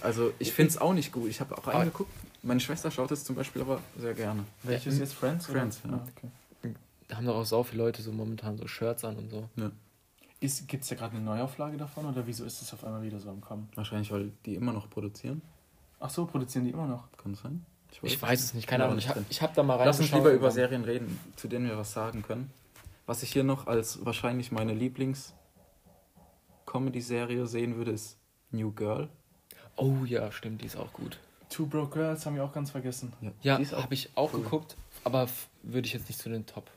[0.00, 1.28] also ich finde es auch nicht gut.
[1.28, 2.10] Ich habe auch reingeguckt.
[2.44, 4.44] Meine Schwester schaut es zum Beispiel aber sehr gerne.
[4.62, 5.48] Welches jetzt Friends?
[5.48, 5.60] oder?
[5.60, 5.92] Friends, ja.
[5.94, 6.28] Ah, okay.
[7.08, 9.48] Da haben doch auch sau viele Leute so momentan so Shirts an und so.
[10.40, 13.30] Gibt es da gerade eine Neuauflage davon oder wieso ist es auf einmal wieder so
[13.30, 13.68] am Kommen?
[13.74, 15.40] Wahrscheinlich, weil die immer noch produzieren.
[16.00, 17.10] Ach so, produzieren die immer noch?
[17.16, 17.64] Kann das sein?
[18.02, 18.98] Ich weiß es nicht, keine Ja, Ahnung.
[18.98, 21.78] Ich habe ich hab da mal Lass uns lieber über Serien reden, zu denen wir
[21.78, 22.50] was sagen können.
[23.06, 28.18] Was ich hier noch als wahrscheinlich meine Lieblings-Comedy-Serie sehen würde, ist
[28.50, 29.08] New Girl.
[29.76, 31.18] Oh ja, stimmt, die ist auch gut.
[31.48, 33.12] Two Broke Girls haben wir auch ganz vergessen.
[33.42, 34.42] Ja, auch habe ich auch cool.
[34.42, 35.28] geguckt, aber
[35.62, 36.70] würde ich jetzt nicht zu den Top.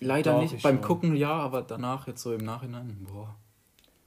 [0.00, 0.54] Leider Doch, nicht.
[0.54, 0.84] ich Beim schon.
[0.84, 3.06] Gucken ja, aber danach jetzt so im Nachhinein.
[3.10, 3.34] Boah.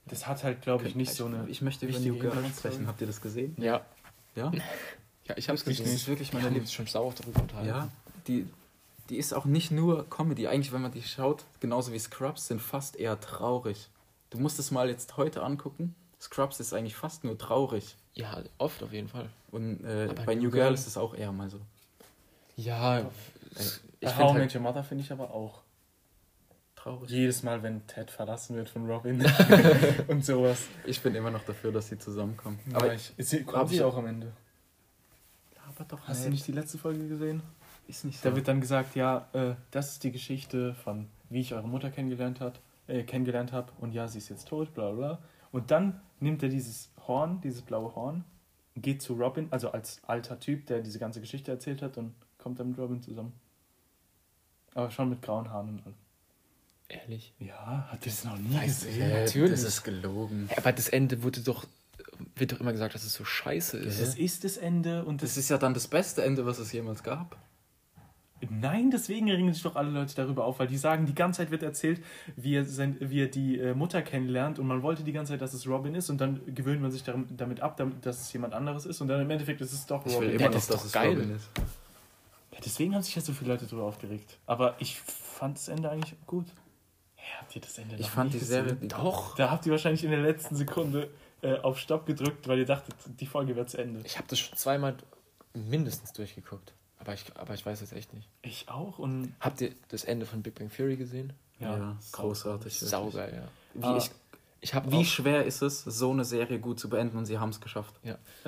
[0.06, 1.46] Das hat halt, glaube ich, nicht so eine.
[1.48, 2.86] Ich möchte über wichtige New Girl sprechen.
[2.86, 3.54] Habt ihr das gesehen?
[3.58, 3.82] Ja.
[4.34, 4.52] Ja?
[5.28, 5.84] Ja, ich habe es Ich gesehen.
[5.84, 7.68] Das ist wirklich Wir meine uns schon sauer darüber unterhalten.
[7.68, 7.88] Ja,
[8.26, 8.48] die,
[9.10, 10.48] die ist auch nicht nur Comedy.
[10.48, 13.90] Eigentlich, wenn man die schaut, genauso wie Scrubs, sind fast eher traurig.
[14.30, 15.94] Du musst es mal jetzt heute angucken.
[16.20, 17.94] Scrubs ist eigentlich fast nur traurig.
[18.14, 19.28] Ja, oft auf jeden Fall.
[19.50, 21.60] Und äh, bei New New Girl Girl- ist es auch eher mal so.
[22.56, 23.04] Ja, Äh,
[23.58, 25.62] Ich ich How Met halt Your Mother finde ich aber auch.
[26.76, 27.10] traurig.
[27.10, 29.24] Jedes Mal, wenn Ted verlassen wird von Robin
[30.08, 30.66] und sowas.
[30.86, 32.58] Ich bin immer noch dafür, dass sie zusammenkommen.
[32.72, 34.32] Aber Aber ich, sie, kommt sie auch am Ende.
[35.68, 37.42] aber doch Hast du nicht die letzte Folge gesehen?
[37.88, 41.52] Ist nicht Da wird dann gesagt, ja, äh, das ist die Geschichte von, wie ich
[41.54, 45.18] eure Mutter kennengelernt hat, äh, kennengelernt habe und ja, sie ist jetzt tot, bla bla.
[45.50, 48.24] Und dann nimmt er dieses Horn, dieses blaue Horn,
[48.76, 52.58] geht zu Robin, also als alter Typ, der diese ganze Geschichte erzählt hat und kommt
[52.60, 53.32] dann mit Robin zusammen.
[54.74, 55.94] Aber schon mit grauen Haaren und allem.
[56.88, 57.34] ehrlich.
[57.40, 59.10] Ja, hat das noch nie Weiß gesehen?
[59.10, 59.20] ja.
[59.20, 59.50] natürlich.
[59.50, 60.48] Das ist gelogen.
[60.50, 61.66] Ja, aber das Ende wurde doch,
[62.36, 64.00] wird doch immer gesagt, dass es so scheiße ist.
[64.00, 66.72] Das ist das Ende und Das das ist ja dann das beste Ende, was es
[66.72, 67.36] jemals gab.
[68.48, 71.50] Nein, deswegen regen sich doch alle Leute darüber auf, weil die sagen, die ganze Zeit
[71.50, 72.02] wird erzählt,
[72.36, 75.42] wie er, sein, wie er die äh, Mutter kennenlernt und man wollte die ganze Zeit,
[75.42, 78.86] dass es Robin ist und dann gewöhnt man sich damit ab, dass es jemand anderes
[78.86, 80.28] ist und dann im Endeffekt ist es doch Ich Robin.
[80.30, 81.10] will Ja, immer noch, das ist dass doch es geil.
[81.10, 81.50] Robin ist.
[82.52, 84.38] Ja, deswegen haben sich ja so viele Leute darüber aufgeregt.
[84.46, 86.46] Aber ich fand das Ende eigentlich gut.
[87.16, 88.72] Ja, habt ihr das Ende Ich noch fand die Serie.
[88.74, 89.34] Doch.
[89.36, 91.10] Da habt ihr wahrscheinlich in der letzten Sekunde
[91.42, 94.00] äh, auf Stopp gedrückt, weil ihr dachtet, die Folge wird zu Ende.
[94.04, 94.96] Ich habe das schon zweimal
[95.54, 96.72] mindestens durchgeguckt.
[97.00, 98.28] Aber ich, aber ich weiß jetzt echt nicht.
[98.42, 101.32] Ich auch und Habt ihr das Ende von Big Bang Theory gesehen?
[101.58, 102.78] Ja, sau- großartig.
[102.78, 103.48] Saugeil, ja.
[103.74, 103.96] Wie, Ah.
[103.98, 104.10] ich,
[104.62, 107.48] Ich habe wie schwer ist es, so eine Serie gut zu beenden und sie haben
[107.48, 107.94] es geschafft?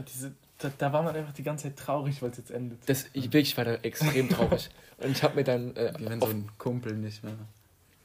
[0.06, 2.86] Diese, da, da war man einfach die ganze Zeit traurig, weil es jetzt endet.
[2.86, 4.68] das, ich wirklich war da extrem traurig.
[4.98, 7.34] Und ich habe mir dann äh, Wie wenn so ein Kumpel nicht mehr,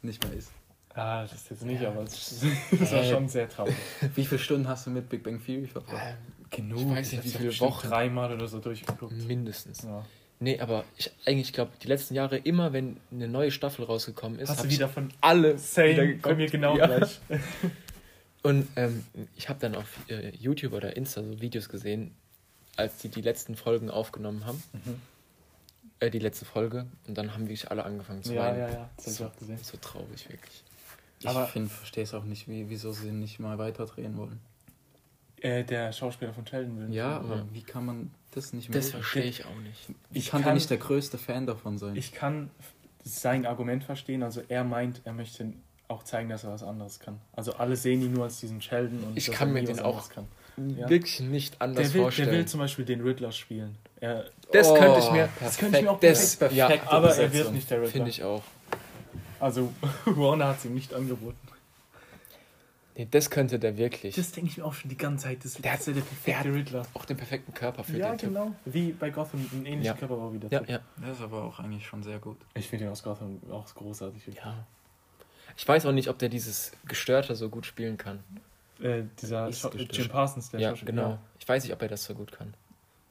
[0.02, 0.52] nicht mehr ist.
[0.96, 1.90] Ah, das ist jetzt nicht, Ja.
[1.90, 2.40] aber es,
[2.72, 3.76] das war Äh, schon sehr traurig.
[4.16, 6.02] Wie viele Stunden hast du mit Big Bang Theory verbracht?
[6.02, 6.16] ähm,
[6.50, 6.80] Genug.
[6.80, 7.88] ich weiß nicht, hab's wie ja viele Wochen.
[7.90, 9.12] Dreimal oder so durchgeguckt.
[9.28, 9.84] mindestens.
[9.84, 10.04] Ja.
[10.40, 14.50] Nee, aber ich eigentlich glaube, die letzten Jahre immer, wenn eine neue Staffel rausgekommen ist,
[14.50, 16.86] Hast du ich wieder von alle wieder Same bei mir genau Ja.
[16.86, 17.20] gleich.
[18.44, 19.04] Und ähm,
[19.36, 22.12] ich habe dann auf äh, YouTube oder Insta so Videos gesehen,
[22.76, 24.62] als die die letzten Folgen aufgenommen haben.
[24.74, 25.02] Mhm.
[26.00, 26.86] Äh, die letzte Folge.
[27.08, 28.60] Und dann haben wirklich alle angefangen zu Ja, weinen.
[28.60, 29.58] ja, ja, das hab ich So, auch gesehen.
[29.64, 30.64] so traurig, wirklich.
[31.20, 34.40] Ich Aber- finde, verstehe es auch nicht, wie, wieso sie nicht mal weiterdrehen wollen.
[35.42, 36.94] Äh, der Schauspieler von Sheldon will.
[36.96, 37.46] Ja, aber Ja.
[37.52, 38.80] wie kann man das nicht mehr?
[38.80, 39.90] Das verstehe ich auch nicht.
[40.12, 41.96] Ich Ich kann, kann- nicht der größte Fan davon sein.
[41.96, 42.50] Ich kann
[43.04, 44.24] sein Argument verstehen.
[44.24, 45.54] Also er meint, er möchte
[45.88, 47.20] auch zeigen, dass er was anderes kann.
[47.34, 49.80] Also alle sehen ihn nur als diesen Sheldon und Ich dass kann er mir den
[49.80, 50.28] auch kann.
[50.76, 50.90] Ja.
[50.90, 52.30] Wirklich nicht anders Der will, vorstellen.
[52.30, 53.78] der will zum Beispiel den Riddler spielen.
[54.02, 55.30] Er, das Oh, könnte ich mir.
[55.40, 56.92] das könnte ich mir auch Das, perfekt, ja, perfekt.
[56.92, 57.92] aber er wird nicht der Riddler.
[57.92, 58.44] finde ich auch.
[59.40, 59.72] Also
[60.06, 61.38] Warner hat es ihm nicht angeboten.
[62.98, 64.16] Nee, das könnte der wirklich.
[64.16, 65.46] Das denke ich mir auch schon die ganze Zeit.
[65.46, 66.84] Das Der hat- ist ja der perfekte hat- Riddler.
[66.96, 68.30] auch den perfekten Körper für Ja, den Typ.
[68.30, 68.56] genau.
[68.66, 69.98] Wie bei Gotham, ein ähnlicher Ja.
[69.98, 70.70] Körperbau wie der Ja, Typ.
[70.70, 72.38] ja, Der ist aber auch eigentlich schon sehr gut.
[72.56, 74.24] Ich finde ihn aus Gotham auch großartig.
[74.36, 74.66] ja.
[75.56, 78.20] Ich weiß auch nicht, ob der dieses Gestörte so gut spielen kann.
[78.80, 79.76] Äh, dieser gestört.
[79.96, 81.18] Jim Parsons, der ja, genau.
[81.40, 82.54] Ich weiß nicht, ob er das so gut kann.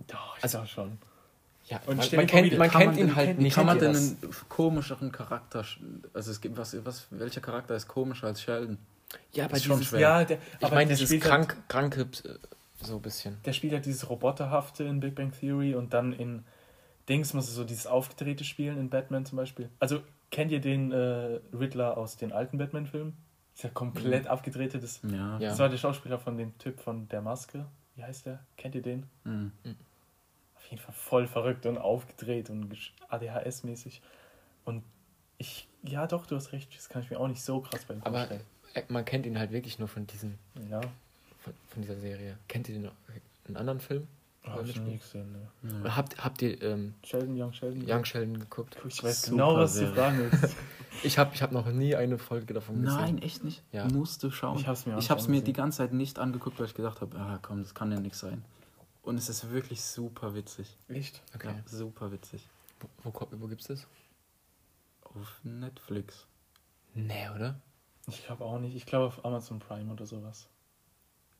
[0.06, 0.98] Doch, ich Also- schon.
[1.68, 3.54] Ja, Und man, man kennt, man kennt man ihn halt Wie nicht.
[3.56, 4.18] kann man denn einen
[4.48, 5.64] komischeren Charakter,
[6.14, 8.78] also es gibt, was, was, welcher Charakter ist komischer als Sheldon?
[9.32, 10.00] Ja, aber ist schon dieses, schwer.
[10.00, 12.38] Ja, der, ich meine, dieses spielt krank, Halt, kranke, äh,
[12.84, 13.38] so ein bisschen.
[13.44, 16.44] der spielt halt dieses Roboterhafte in Big Bang Theory und dann in
[17.08, 19.70] Dings muss er so dieses aufgedrehte spielen in Batman zum Beispiel.
[19.78, 23.16] Also kennt ihr den äh, Riddler aus den alten Batman-Filmen?
[23.54, 24.30] Ist ja komplett Mhm.
[24.30, 24.78] abgedrehte.
[24.80, 25.38] Das, Ja.
[25.38, 27.64] Das war der Schauspieler von dem Typ von der Maske.
[27.94, 28.40] Wie heißt der?
[28.56, 29.06] Kennt ihr den?
[29.24, 29.52] Mhm.
[30.56, 32.76] auf jeden Fall voll verrückt und aufgedreht und
[33.08, 34.00] ADHS-mäßig.
[34.64, 34.82] Und
[35.38, 37.94] ich, ja doch, du hast recht, das kann ich mir auch nicht so krass bei
[37.94, 38.40] ihm Aber vorstellen.
[38.76, 40.38] Äh, man kennt ihn halt wirklich nur von, diesen,
[40.70, 40.80] Ja,
[41.40, 42.38] von, von dieser Serie.
[42.48, 42.92] Kennt ihr den noch?
[43.46, 44.08] einen anderen Film?
[44.44, 45.32] habe ich nie gesehen.
[45.62, 45.82] Ne.
[45.84, 45.96] Ja.
[45.96, 47.84] Habt, habt ihr ähm, Sheldon, Young Sheldon.
[47.88, 48.76] Young Sheldon geguckt?
[48.86, 49.94] Ich weiß Super genau, was du Serie.
[49.94, 50.56] fragen willst.
[51.02, 52.98] Ich habe ich hab noch nie eine Folge davon gesehen.
[52.98, 53.62] Nein, echt nicht.
[53.70, 53.86] Ja.
[53.86, 54.58] Musst du schauen.
[54.58, 57.02] Ich hab's mir auch ich hab's mir die ganze Zeit nicht angeguckt, weil ich gedacht
[57.02, 58.42] habe, ah komm, das kann ja nichts sein.
[59.02, 60.74] Und es ist wirklich super witzig.
[60.88, 61.20] Echt?
[61.34, 61.48] Okay.
[61.48, 62.48] Ja, super witzig.
[63.02, 63.86] Wo, wo, wo gibt's das?
[65.02, 66.26] Auf Netflix.
[66.94, 67.60] Nee, oder?
[68.08, 68.76] Ich glaube auch nicht.
[68.76, 70.48] Ich glaube auf Amazon Prime oder sowas.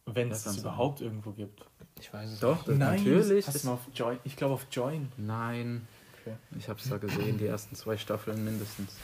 [0.07, 0.64] Wenn es kann es sein.
[0.70, 1.66] überhaupt irgendwo gibt.
[2.00, 2.68] Ich weiß es Doch, nicht.
[2.68, 3.46] das Nein, natürlich.
[3.46, 4.18] Hast du mal auf Join?
[4.24, 5.11] Ich glaube auf Join.
[5.16, 5.87] Nein.
[6.20, 6.37] Okay.
[6.59, 8.94] Ich hab's da gesehen, die ersten zwei Staffeln mindestens.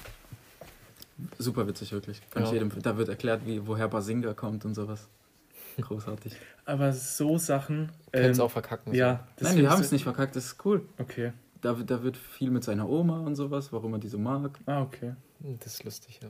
[1.38, 2.20] Super witzig, wirklich.
[2.30, 2.54] Kann ich Ja.
[2.54, 5.08] jedem, da wird erklärt, wie, woher Basinga kommt und sowas.
[5.80, 6.34] Großartig.
[6.64, 7.90] Aber so Sachen.
[8.12, 8.92] Ähm, auch verkacken.
[8.94, 10.86] Ja, das Nein, die haben es nicht verkackt, das ist cool.
[10.98, 11.32] Okay.
[11.60, 14.58] Da, wird- da wird viel mit seiner Oma und sowas, warum er die so mag.
[14.66, 15.14] Ah, okay.
[15.60, 16.28] Das ist lustig, ja.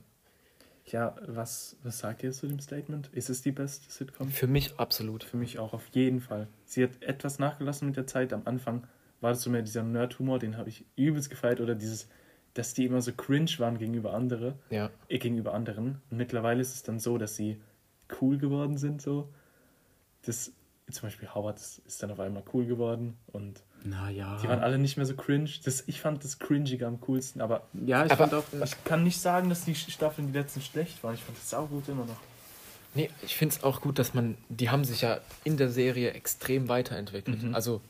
[0.85, 3.07] Ja, was, was sagt ihr zu dem Statement?
[3.13, 4.29] Ist es die beste Sitcom?
[4.29, 5.23] Für mich absolut.
[5.23, 6.47] Für mich auch, auf jeden Fall.
[6.65, 8.33] Sie hat etwas nachgelassen mit der Zeit.
[8.33, 8.85] Am Anfang
[9.21, 11.61] war das so mehr dieser Nerd-Humor, den habe ich übelst gefeiert.
[11.61, 12.09] Oder dieses,
[12.53, 14.89] dass die immer so cringe waren gegenüber andere, Ja.
[15.07, 16.01] äh, gegenüber anderen.
[16.11, 17.61] Und mittlerweile ist es dann so, dass sie
[18.21, 19.01] cool geworden sind.
[19.01, 19.29] So.
[20.23, 20.51] Das,
[20.91, 23.15] zum Beispiel Howard ist, ist dann auf einmal cool geworden.
[23.27, 24.37] Und Naja.
[24.41, 25.49] die waren alle nicht mehr so cringe.
[25.65, 27.41] Das, ich fand das Cringige am coolsten.
[27.41, 28.43] Aber Ja, ich Aber- fand auch.
[28.63, 31.15] ich kann nicht sagen, dass die Staffeln die letzten schlecht waren.
[31.15, 32.17] Ich fand das saugut immer noch.
[32.95, 36.11] Nee, ich finde es auch gut, dass man, die haben sich ja in der Serie
[36.11, 37.41] extrem weiterentwickelt.
[37.43, 37.55] Mhm.
[37.55, 37.81] Also,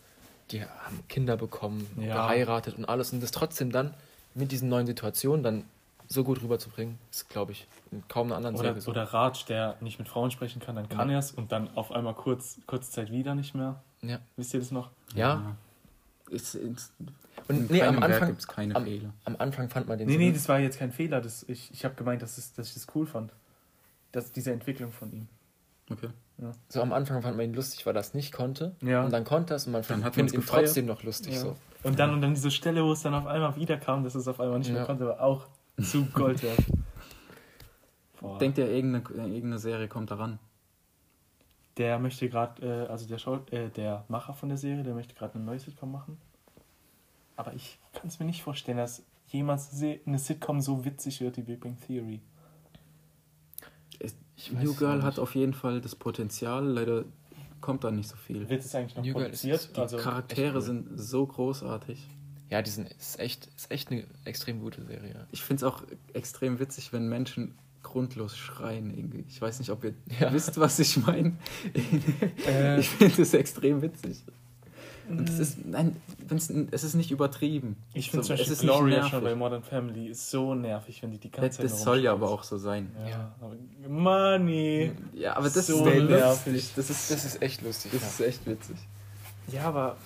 [0.52, 2.14] die haben Kinder bekommen, Ja.
[2.28, 3.12] geheiratet und alles.
[3.14, 3.94] Und das trotzdem dann
[4.34, 5.64] mit diesen neuen Situationen dann
[6.08, 8.92] so gut rüberzubringen, ist, glaube ich, in kaum einer anderen Oder, Serie so.
[8.92, 11.16] oder Raj, der nicht mit Frauen sprechen kann, dann kann Ja.
[11.16, 13.82] er es und dann auf einmal kurz, kurze Zeit wieder nicht mehr.
[14.02, 14.20] Ja.
[14.38, 14.90] Wisst ihr das noch?
[15.16, 15.56] Ja.
[16.34, 16.94] Ist, ist,
[17.48, 19.14] Und in nee, am keinem Werk Anfang, gibt's keine am- Fehler.
[19.26, 20.36] am Anfang fand man den Nee, so nee, gut.
[20.36, 21.22] das war jetzt kein Fehler.
[21.22, 23.32] Das, ich ich habe gemeint, dass, es, dass ich das cool fand.
[24.12, 25.28] Das, diese Entwicklung von ihm.
[25.92, 26.10] Okay.
[26.70, 28.76] so am Anfang fand man ihn lustig, weil er es nicht konnte.
[28.82, 29.04] Ja.
[29.04, 30.66] Und dann konnte er es und man findet ihn gefeiert.
[30.66, 31.34] trotzdem noch lustig.
[31.34, 31.40] Ja.
[31.42, 31.56] So.
[31.84, 34.40] Und dann, und dann diese Stelle, wo es dann auf einmal wiederkam, dass es auf
[34.40, 34.86] einmal nicht mehr Ja.
[34.86, 35.46] konnte, war auch
[35.82, 36.60] zu Gold wert.
[38.40, 40.40] Denkt ihr, irgendeine, irgendeine Serie kommt daran?
[41.78, 45.16] Der möchte gerade, äh, also der, Schau äh, der Macher von der Serie, der möchte
[45.16, 46.18] gerade eine neue Sitcom machen.
[47.36, 49.72] Aber ich kann es mir nicht vorstellen, dass jemals
[50.06, 52.22] eine Sitcom so witzig wird wie Big Bang Theory.
[54.36, 57.06] Ich New Girl hat auf jeden Fall das Potenzial, leider
[57.62, 58.50] kommt da nicht so viel.
[58.50, 59.56] Wird es eigentlich noch New Girl produziert?
[59.62, 62.08] ist- Die also, Charaktere echt sind so großartig.
[62.50, 65.28] Ja, die sind, ist, echt, ist echt eine extrem gute Serie.
[65.32, 67.56] Ich finde es auch extrem witzig, wenn Menschen
[67.94, 69.24] grundlos schreien irgendwie.
[69.30, 70.34] Ich weiß nicht, ob ihr Ja.
[70.34, 71.34] wisst, was ich meine.
[72.48, 74.24] Äh, Ich finde es extrem witzig.
[75.10, 77.76] Und es ist, nein, wenn's, es ist nicht übertrieben.
[77.94, 79.12] ich finde So, zum es ist nicht Gloria nervig.
[79.12, 82.00] schon bei Modern Family ist so nervig, wenn die die ganze Das, Zeit das soll
[82.00, 82.90] ja aber auch so sein.
[83.04, 83.36] Ja, Ja.
[83.42, 83.56] Aber
[83.90, 84.92] Money.
[85.14, 86.10] Ja, aber das So ist nervig.
[86.10, 86.72] lustig.
[86.78, 87.92] Das ist, Das ist echt lustig.
[87.92, 88.08] das ja.
[88.08, 88.78] ist echt witzig.
[89.52, 89.98] Ja, aber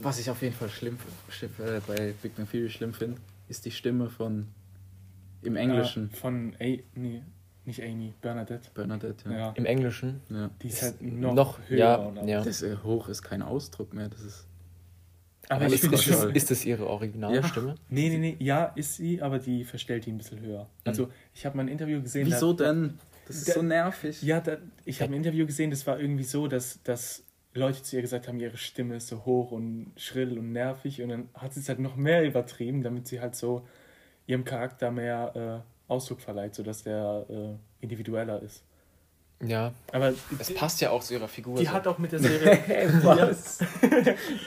[0.00, 3.64] Was ich auf jeden Fall schlimm, schlimm äh, bei Big Bang Theory schlimm finde, ist
[3.66, 4.48] die Stimme von
[5.42, 6.64] im Englischen Äh, von A
[6.94, 7.22] nee,
[7.64, 8.70] nicht Amy, Bernadette.
[8.74, 9.28] Bernadette.
[9.30, 9.36] Ja.
[9.38, 9.52] Ja.
[9.56, 10.20] Im Englischen.
[10.30, 10.50] Ja.
[10.62, 11.78] Die ist Ist halt noch, noch- höher.
[12.16, 12.42] ja, ja.
[12.42, 14.08] Das äh, hoch ist kein Ausdruck mehr.
[14.08, 14.46] Das ist
[15.48, 16.34] Aber Aber ich ist, finde ist, das schon.
[16.34, 17.74] ist das ihre Originalstimme?
[17.88, 20.68] Nee, nee, nee, ja, ist sie, aber die verstellt die ein bisschen höher.
[20.84, 21.10] Also, Mhm.
[21.34, 22.26] ich habe mal ein Interview gesehen.
[22.26, 22.98] Wieso da, denn?
[23.26, 24.22] Das ist Da- so nervig.
[24.22, 27.96] Ja, da, ich habe ein Interview gesehen, das war irgendwie so, dass, dass Leute zu
[27.96, 31.52] ihr gesagt haben, ihre Stimme ist so hoch und schrill und nervig und dann hat
[31.52, 33.66] sie es halt noch mehr übertrieben, damit sie halt so
[34.30, 38.62] ihrem Charakter mehr äh, Ausdruck verleiht, sodass der äh, individueller ist.
[39.42, 39.72] Ja.
[39.92, 41.58] Aber Es die, passt ja auch zu ihrer Figur.
[41.58, 41.72] die so.
[41.72, 42.58] hat auch mit der Serie.
[43.02, 43.58] Was?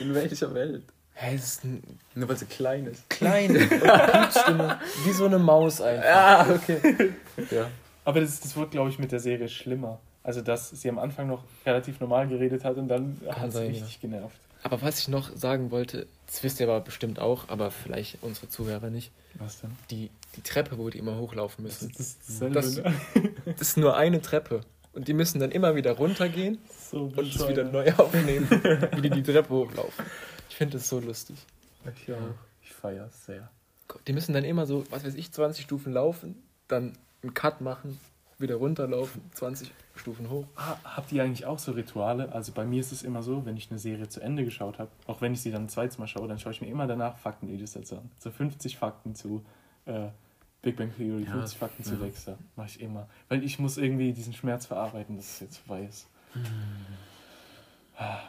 [0.00, 0.84] In welcher Welt?
[1.16, 1.80] Hä, es ist eine
[2.14, 3.08] Nur weil sie klein ist.
[3.10, 6.04] kleine Piepstimme, wie so eine Maus einfach.
[6.08, 7.12] Ah, okay.
[7.50, 7.70] ja.
[8.04, 10.00] Aber das, das wurde, glaube ich, mit der Serie schlimmer.
[10.22, 13.66] Also, dass sie am Anfang noch relativ normal geredet hat und dann hat es sein,
[13.68, 14.38] richtig genervt.
[14.64, 18.48] Aber was ich noch sagen wollte, das wisst ihr aber bestimmt auch, aber vielleicht unsere
[18.48, 19.70] Zuhörer nicht, Was denn?
[19.90, 22.94] die, die Treppe, wo die immer hochlaufen Das müssen, ist das dasselbe, Das- ne?
[23.44, 24.62] das ist nur eine Treppe.
[24.94, 26.58] Und die müssen dann immer wieder runtergehen
[26.90, 28.48] So und es wieder neu aufnehmen,
[28.96, 30.04] wie die die Treppe hochlaufen.
[30.48, 31.36] Ich finde das so lustig.
[31.96, 32.18] Ich auch.
[32.62, 33.50] Ich feiere es sehr.
[34.06, 36.36] Die müssen dann immer so, was weiß ich, 20 Stufen laufen,
[36.68, 37.98] dann einen Cut machen,
[38.38, 40.46] wieder runterlaufen, 20 Stufen hoch.
[40.56, 42.32] Ah, habt ihr eigentlich auch so Rituale?
[42.32, 44.90] Also bei mir ist es immer so, wenn ich eine Serie zu Ende geschaut habe,
[45.06, 47.16] auch wenn ich sie dann ein zweites Mal schaue, dann schaue ich mir immer danach
[47.18, 48.10] Fakten-Videos dazu an.
[48.18, 49.44] So 50 Fakten zu
[49.86, 50.08] äh,
[50.62, 52.00] Big Bang Theory, Ja, 50 Fakten zu ja.
[52.00, 52.38] Dexter.
[52.56, 53.08] Mache ich immer.
[53.28, 56.08] Weil ich muss irgendwie diesen Schmerz verarbeiten, dass es jetzt vorbei ist.
[57.96, 58.20] Ah.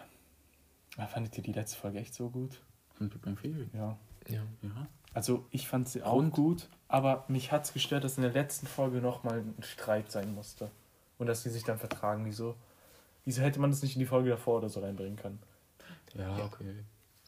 [0.97, 2.61] Ah, Fandet ihr die letzte Folge echt so gut?
[2.93, 3.67] Von Big Bang Theory.
[3.73, 3.97] Ja.
[4.27, 4.41] Ja.
[4.61, 4.87] Ja.
[5.13, 6.33] Also ich fand sie auch Grund?
[6.33, 10.33] gut, aber mich hat es gestört, dass in der letzten Folge nochmal ein Streit sein
[10.35, 10.69] musste.
[11.17, 12.25] Und dass die sich dann vertragen.
[12.25, 12.55] Wieso,
[13.23, 15.39] wieso hätte man das nicht in die Folge davor oder so reinbringen können?
[16.13, 16.75] Ja, okay.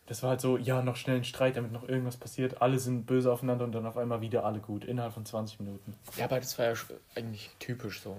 [0.05, 2.61] Das war halt so, ja, noch schnell ein Streit, damit noch irgendwas passiert.
[2.61, 4.85] Alle sind böse aufeinander und dann auf einmal wieder alle gut.
[4.85, 5.93] Innerhalb von 20 Minuten.
[6.15, 6.73] ja, aber das war ja
[7.15, 8.17] eigentlich typisch so.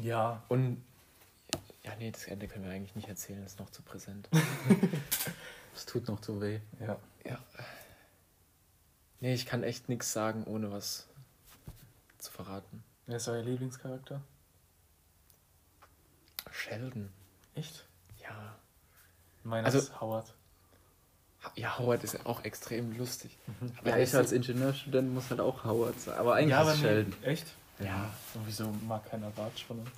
[0.00, 0.42] Ja.
[0.48, 0.82] Und
[1.82, 4.28] ja, nee, das Ende können wir eigentlich nicht erzählen, das ist noch zu präsent.
[5.74, 6.60] Es tut noch zu weh.
[6.80, 6.98] Ja.
[7.24, 7.38] ja.
[9.20, 11.06] Nee, ich kann echt nichts sagen, ohne was
[12.18, 12.84] zu verraten.
[13.06, 14.20] Wer ist euer Lieblingscharakter?
[16.52, 17.08] Sheldon.
[17.54, 17.86] Echt?
[18.22, 18.56] Ja.
[19.44, 20.32] Meiner Also- ist Howard.
[21.56, 23.36] Ja, Howard ist auch extrem lustig.
[23.80, 26.16] Aber Ja, ich als so- Ingenieurstudent muss halt auch Howard sein.
[26.18, 27.22] Aber eigentlich ja, ist aber es nee, Sheldon.
[27.24, 27.46] Echt?
[27.80, 28.10] Ja.
[28.34, 29.90] Und wieso mag keiner Ratsch von uns?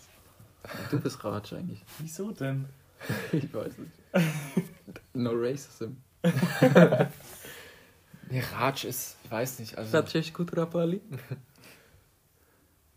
[0.91, 1.85] Du bist Ratsch eigentlich.
[1.99, 2.67] Wieso denn?
[3.33, 3.93] Ich weiß nicht.
[5.13, 5.91] No Racism.
[8.31, 9.99] Nee, Raj ist, ich weiß nicht, also.
[9.99, 11.03] Rajesh Kutrapali.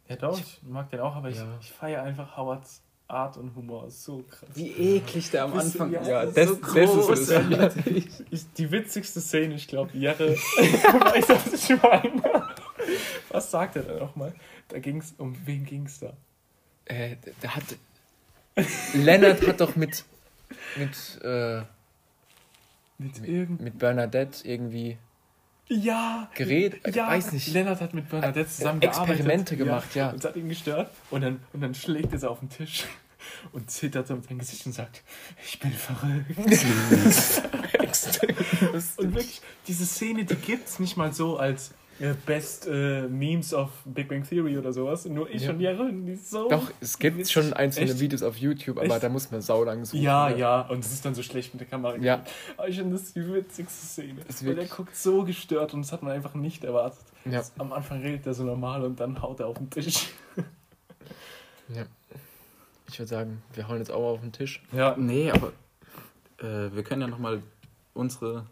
[0.08, 1.58] Ja doch, ich mag den auch, aber ich, Ja.
[1.60, 3.90] ich feiere einfach Howards Art und Humor.
[3.90, 4.50] So krass.
[4.54, 7.50] Wie eklig der am Bist Anfang ja, ja, das- das, das so ist groß.
[7.50, 8.10] lustig.
[8.32, 12.22] Ich, die witzigste Szene, ich glaube, Jere weiß, was ich meine.
[13.30, 14.34] Was sagt er da nochmal?
[14.70, 16.14] Da ging's, um wen ging's da?
[16.86, 17.64] Äh, der hat.
[18.94, 20.04] Lennart hat doch mit.
[20.78, 21.62] Mit, äh,
[22.98, 24.98] Mit mit, mit Bernadette irgendwie
[25.70, 26.30] Ja!
[26.34, 26.96] geredet.
[26.96, 27.50] Ja, weiß nicht.
[27.50, 30.12] Lennart hat mit Bernadette Äh, zusammen Experimente gemacht, ja.
[30.12, 30.92] Und es hat ihn gestört.
[31.10, 32.86] Und dann, und dann schlägt er sie auf den Tisch
[33.52, 35.04] und zittert so mit seinem Gesicht und sagt,
[35.46, 36.38] ich bin verrückt.
[38.98, 41.72] und wirklich, diese Szene, die gibt's nicht mal so als
[42.26, 45.06] Best äh, Memes of Big Bang Theory oder sowas.
[45.06, 45.50] Nur ich Ja.
[45.52, 46.48] und Jeroen, die so...
[46.50, 47.34] Doch, es gibt witzig.
[47.34, 48.00] schon einzelne Echt?
[48.00, 49.04] Videos auf YouTube, aber Echt?
[49.04, 50.02] da muss man saulang suchen.
[50.04, 50.38] Ja, ne?
[50.38, 51.96] ja, und es ist dann so schlecht mit der Kamera.
[51.98, 52.24] Ja.
[52.56, 54.22] Aber ich finde, das ist die witzigste Szene.
[54.28, 57.00] Ist Weil der wirklich- guckt so gestört und das hat man einfach nicht erwartet.
[57.26, 57.42] Ja.
[57.58, 60.10] Am Anfang redet er so normal und dann haut er auf den Tisch.
[61.70, 61.84] ja.
[62.90, 64.64] Ich würde sagen, wir hauen jetzt auch mal auf den Tisch.
[64.72, 65.52] Ja, Nee, aber
[66.40, 67.42] äh, wir können ja nochmal
[67.94, 68.46] unsere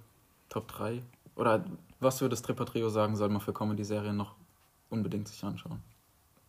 [0.50, 1.02] Top 3
[1.36, 1.64] oder
[2.06, 4.36] was würde das Tripper-Trio sagen, soll man für Comedy-Serien noch
[4.90, 5.82] unbedingt sich anschauen.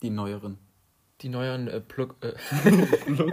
[0.02, 0.58] Die neueren.
[1.22, 2.34] Die neuen äh, Plug, äh,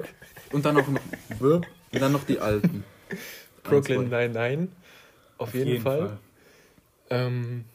[0.52, 2.84] Und dann noch, und dann noch die alten.
[3.64, 4.28] Brooklyn Ein, zwei.
[4.28, 4.68] Nine-Nine.
[5.38, 6.18] Auf, jeden, Fall.
[7.10, 7.66] Ähm,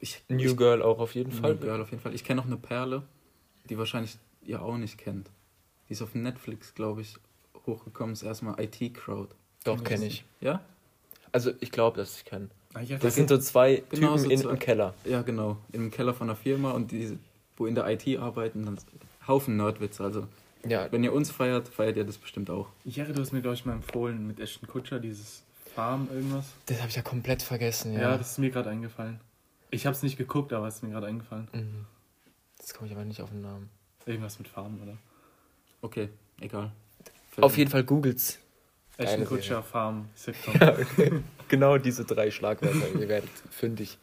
[0.00, 1.54] Ich, New ich, Girl auch auf jeden Fall.
[1.54, 2.14] New Girl auf jeden Fall.
[2.14, 3.02] Ich kenne noch eine Perle,
[3.68, 5.30] die wahrscheinlich ihr auch nicht kennt.
[5.88, 7.16] Die ist auf Netflix, glaube ich,
[7.66, 8.14] hochgekommen.
[8.14, 9.34] Ist erstmal IT Crowd.
[9.64, 10.24] Doch, kenne ich.
[10.40, 10.62] Ja?
[11.30, 12.48] Also ich glaube, dass ich kenne.
[13.00, 14.50] Das sind so zwei Genau, Typen so in, zwei.
[14.50, 14.94] im Keller.
[15.04, 15.56] Ja, genau.
[15.72, 17.18] Im Keller von einer Firma und die,
[17.56, 18.78] wo in der IT arbeiten, dann
[19.26, 20.02] Haufen Nerdwitze.
[20.02, 20.26] Also,
[20.66, 22.68] Ja, wenn ihr uns feiert, feiert ihr das bestimmt auch.
[22.84, 25.42] Jerry, du hast mir, glaube ich, mal empfohlen mit Ashton Kutscher, dieses
[25.74, 26.46] Farm irgendwas.
[26.66, 27.92] das habe ich ja komplett vergessen.
[27.94, 29.20] Ja, Ja, das ist mir gerade eingefallen.
[29.70, 31.48] Ich habe es nicht geguckt, aber es ist mir gerade eingefallen.
[31.52, 31.86] Mhm.
[32.58, 33.70] Jetzt komme ich aber nicht auf den Namen.
[34.06, 34.96] Irgendwas mit Farm, oder?
[35.80, 36.08] Okay,
[36.40, 36.72] egal.
[37.40, 38.38] Auf jeden Fall googelt's.
[38.98, 40.54] Ashton Geile Kutscher, Farm, Sitcom.
[41.48, 43.00] genau diese drei Schlagwörter.
[43.00, 43.98] Ihr werdet fündig.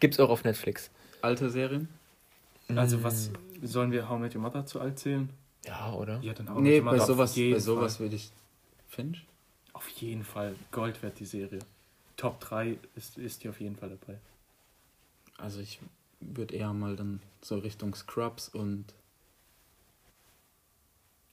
[0.00, 0.90] Gibt's auch auf Netflix.
[1.20, 1.88] Alte Serien?
[2.74, 3.30] Also was,
[3.62, 5.30] sollen wir How I Met Your Mother zu alt zählen?
[5.66, 6.18] Ja, oder?
[6.20, 8.32] Ja, dann I Nee, bei sowas, bei sowas würde ich.
[8.88, 9.24] Finch?
[9.72, 10.54] Auf jeden Fall.
[10.70, 11.60] Gold wert die Serie.
[12.16, 14.18] Top 3 ist, ist die auf jeden Fall dabei.
[15.38, 15.80] Also ich
[16.20, 18.84] würde eher mal dann so Richtung Scrubs und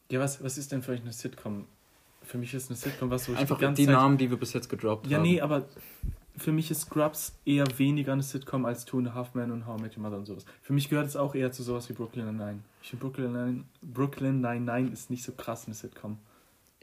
[0.09, 1.67] Ja, was, was ist denn für euch eine Sitcom?
[2.29, 3.95] Für mich ist eine Sitcom was, wo ich einfach die ganze die Zeit...
[3.95, 5.23] Namen, die wir bis jetzt gedroppt Ja, haben.
[5.23, 5.65] nee, aber
[6.37, 9.65] für mich ist Scrubs eher weniger eine Sitcom als Two and a Half Men und
[9.65, 10.45] How I Met Your Mother und sowas.
[10.61, 12.59] Für mich gehört es auch eher zu sowas wie Brooklyn Nine-Nine.
[12.83, 16.19] Ich finde Brooklyn Nine Brooklyn Nine-Nine ist nicht so krass eine Sitcom.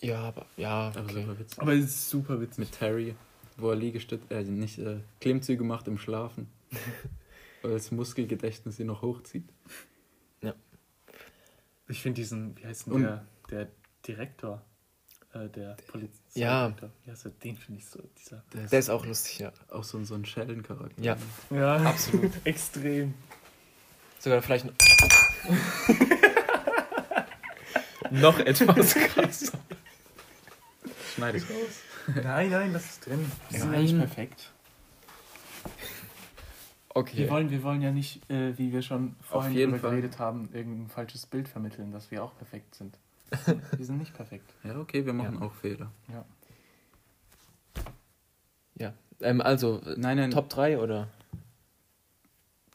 [0.01, 1.22] Ja, aber ja, Aber okay.
[1.22, 1.62] super witzig.
[1.62, 2.59] Aber es ist super witzig.
[2.59, 3.14] Mit Terry,
[3.57, 6.49] wo er Liegestütze, äh, nicht äh, Klimmzüge macht im Schlafen.
[7.62, 9.49] weil das Muskelgedächtnis ihn noch hochzieht.
[11.88, 13.68] Ich finde diesen, wie heißt denn der, der
[14.07, 14.61] Direktor,
[15.45, 16.12] äh, der Polizei.
[16.34, 16.72] Ja.
[17.07, 18.43] Ja, so, den finde ich so, dieser.
[18.53, 19.53] Der ist, Der ist auch lustig, ja.
[19.70, 21.03] auch so, ein- so ein Schellencharakter.
[21.03, 21.16] Ja.
[21.51, 22.30] Ja, Absolut.
[22.45, 23.14] extrem.
[24.18, 24.72] Sogar vielleicht noch,
[28.11, 29.59] noch etwas krasser.
[31.14, 31.80] Schneide es raus.
[32.22, 33.30] Nein, nein, das ist drin.
[33.51, 33.82] Sind ja Nein.
[33.82, 34.53] nicht perfekt.
[36.91, 37.16] Okay.
[37.18, 41.26] Wir wollen, wir wollen ja nicht, äh, wie wir schon vorhin geredet haben, irgendein falsches
[41.26, 42.97] Bild vermitteln, dass wir auch perfekt sind.
[43.77, 44.53] Wir sind nicht perfekt.
[44.64, 45.47] Ja, okay, wir machen Ja.
[45.47, 45.91] auch Fehler.
[46.09, 46.24] Ja.
[48.79, 48.95] Ja.
[49.20, 51.09] Ähm, also, Nein, nein, Top 3 oder?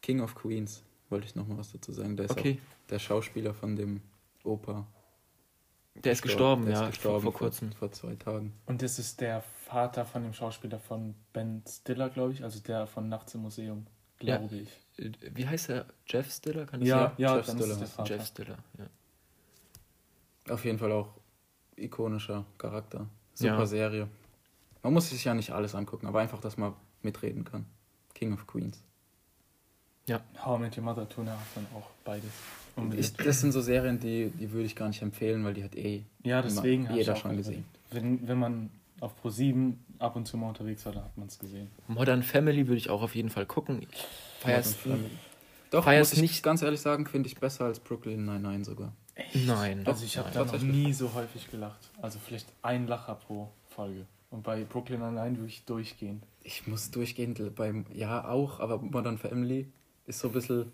[0.02, 2.16] King of Queens wollte ich noch mal was dazu sagen.
[2.18, 2.60] Der ist Okay.
[2.60, 4.02] auch der Schauspieler von dem
[4.44, 4.88] Opa.
[5.96, 7.70] Der ist gestorben, Der ja, ist gestorben vor, vor kurzem.
[7.74, 8.54] Vor, vor zwei Tagen.
[8.66, 12.88] Und das ist der Vater von dem Schauspieler von Ben Stiller, glaube ich, also der
[12.88, 13.86] von Nachts im Museum,
[14.22, 14.38] Ja.
[14.38, 14.70] glaube ich.
[14.98, 15.86] Äh, Wie heißt der?
[16.08, 16.66] Jeff Stiller?
[16.66, 17.12] Kann das Ja, sein?
[17.18, 17.72] ja, Jeff dann Stiller.
[17.74, 18.16] ist es der Vater.
[18.16, 18.86] Jeff Stiller, ja.
[20.52, 21.10] Auf jeden Fall auch
[21.78, 23.08] ikonischer Charakter.
[23.34, 23.66] Super Ja.
[23.66, 24.08] Serie.
[24.84, 27.66] Man muss sich ja nicht alles angucken, aber einfach, dass man mitreden kann.
[28.14, 28.82] King of Queens.
[30.44, 32.32] How I Met Your Mother, Two and a Half Men auch beides.
[32.98, 35.76] Ich, das sind so Serien, die, die würde ich gar nicht empfehlen, weil die hat
[35.76, 37.66] eh ja, deswegen immer jeder auch schon gesehen.
[37.92, 41.38] Wenn, wenn man auf Pro7 ab und zu mal unterwegs war, dann hat man es
[41.40, 41.70] gesehen.
[41.88, 43.86] Modern Family würde ich auch auf jeden Fall gucken.
[44.40, 45.18] Feierst Modern Family.
[45.70, 48.94] Doch, feierst muss ich nicht- ganz ehrlich sagen, finde ich besser als Brooklyn Nine-Nine sogar.
[49.46, 49.84] Nein.
[49.86, 51.80] Also ich habe da noch nie so häufig gelacht.
[52.02, 54.06] Also vielleicht ein Lacher pro Folge.
[54.30, 56.24] Und bei Brooklyn allein wirklich durchgehend.
[56.44, 59.68] Ich muss durchgehend beim, ja auch, aber Modern Family
[60.08, 60.72] ist so ein bisschen,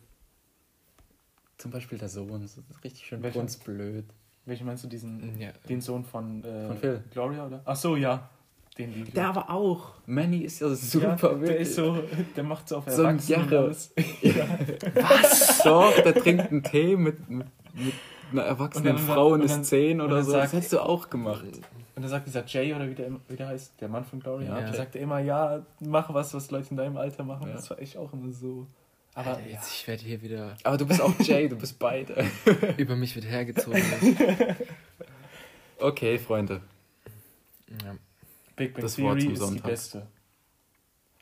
[1.58, 3.43] zum Beispiel der Sohn, das ist richtig schön Welcher?
[3.66, 4.06] blöd.
[4.45, 5.50] Welchen meinst du, diesen, Ja.
[5.68, 7.04] den Sohn von, äh, Von Phil.
[7.12, 7.62] Gloria, oder?
[7.66, 8.30] Ach so, ja.
[8.78, 9.14] Den liebe ich.
[9.16, 9.93] Der aber auch.
[10.06, 11.98] Manny ist ja super, ja, der ist so,
[12.36, 13.58] der macht so auf So ein Erwachsenen Jarre.
[13.66, 13.91] alles.
[14.93, 15.58] Was?
[15.64, 17.93] Doch, der trinkt einen Tee mit, mit, mit
[18.32, 20.32] einer erwachsenen dann- Frau und und ist dann- 10 und oder so.
[20.32, 21.44] sagt- das hättest du auch gemacht.
[21.96, 24.20] Und dann sagt dieser Jay, oder wie der, immer- wie der heißt, der Mann von
[24.20, 27.48] Gloria, Ja, der sagt immer, ja, mach was, was Leute in deinem Alter machen.
[27.48, 27.54] Ja.
[27.54, 28.68] Das war echt auch immer so.
[29.16, 32.24] Aber Alter, jetzt, ich werde hier wieder, Aber du bist auch Jay, du bist beide.
[32.78, 33.82] über mich wird hergezogen.
[35.80, 36.62] Okay, Freunde.
[37.84, 37.96] ja.
[38.56, 40.08] Big Bang Das Theory ist die beste.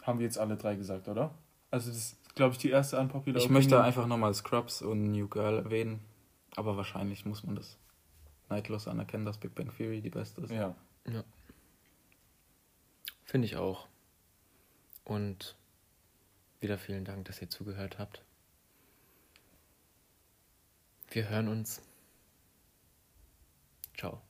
[0.04, 1.32] Haben wir jetzt alle drei gesagt, oder?
[1.72, 3.86] Also das ist, glaube ich, die erste unpopular Ich möchte Opinion.
[3.86, 6.00] einfach nochmal Scrubs und New Girl erwähnen.
[6.56, 7.78] Aber wahrscheinlich muss man das
[8.50, 10.52] neidlos anerkennen, dass Big Bang Theory die beste ist.
[10.52, 10.76] Ja.
[13.26, 13.88] Finde ich auch.
[15.04, 15.56] Und
[16.60, 18.24] wieder vielen Dank, dass ihr zugehört habt.
[21.10, 21.82] Wir hören uns.
[23.98, 24.22] Ciao.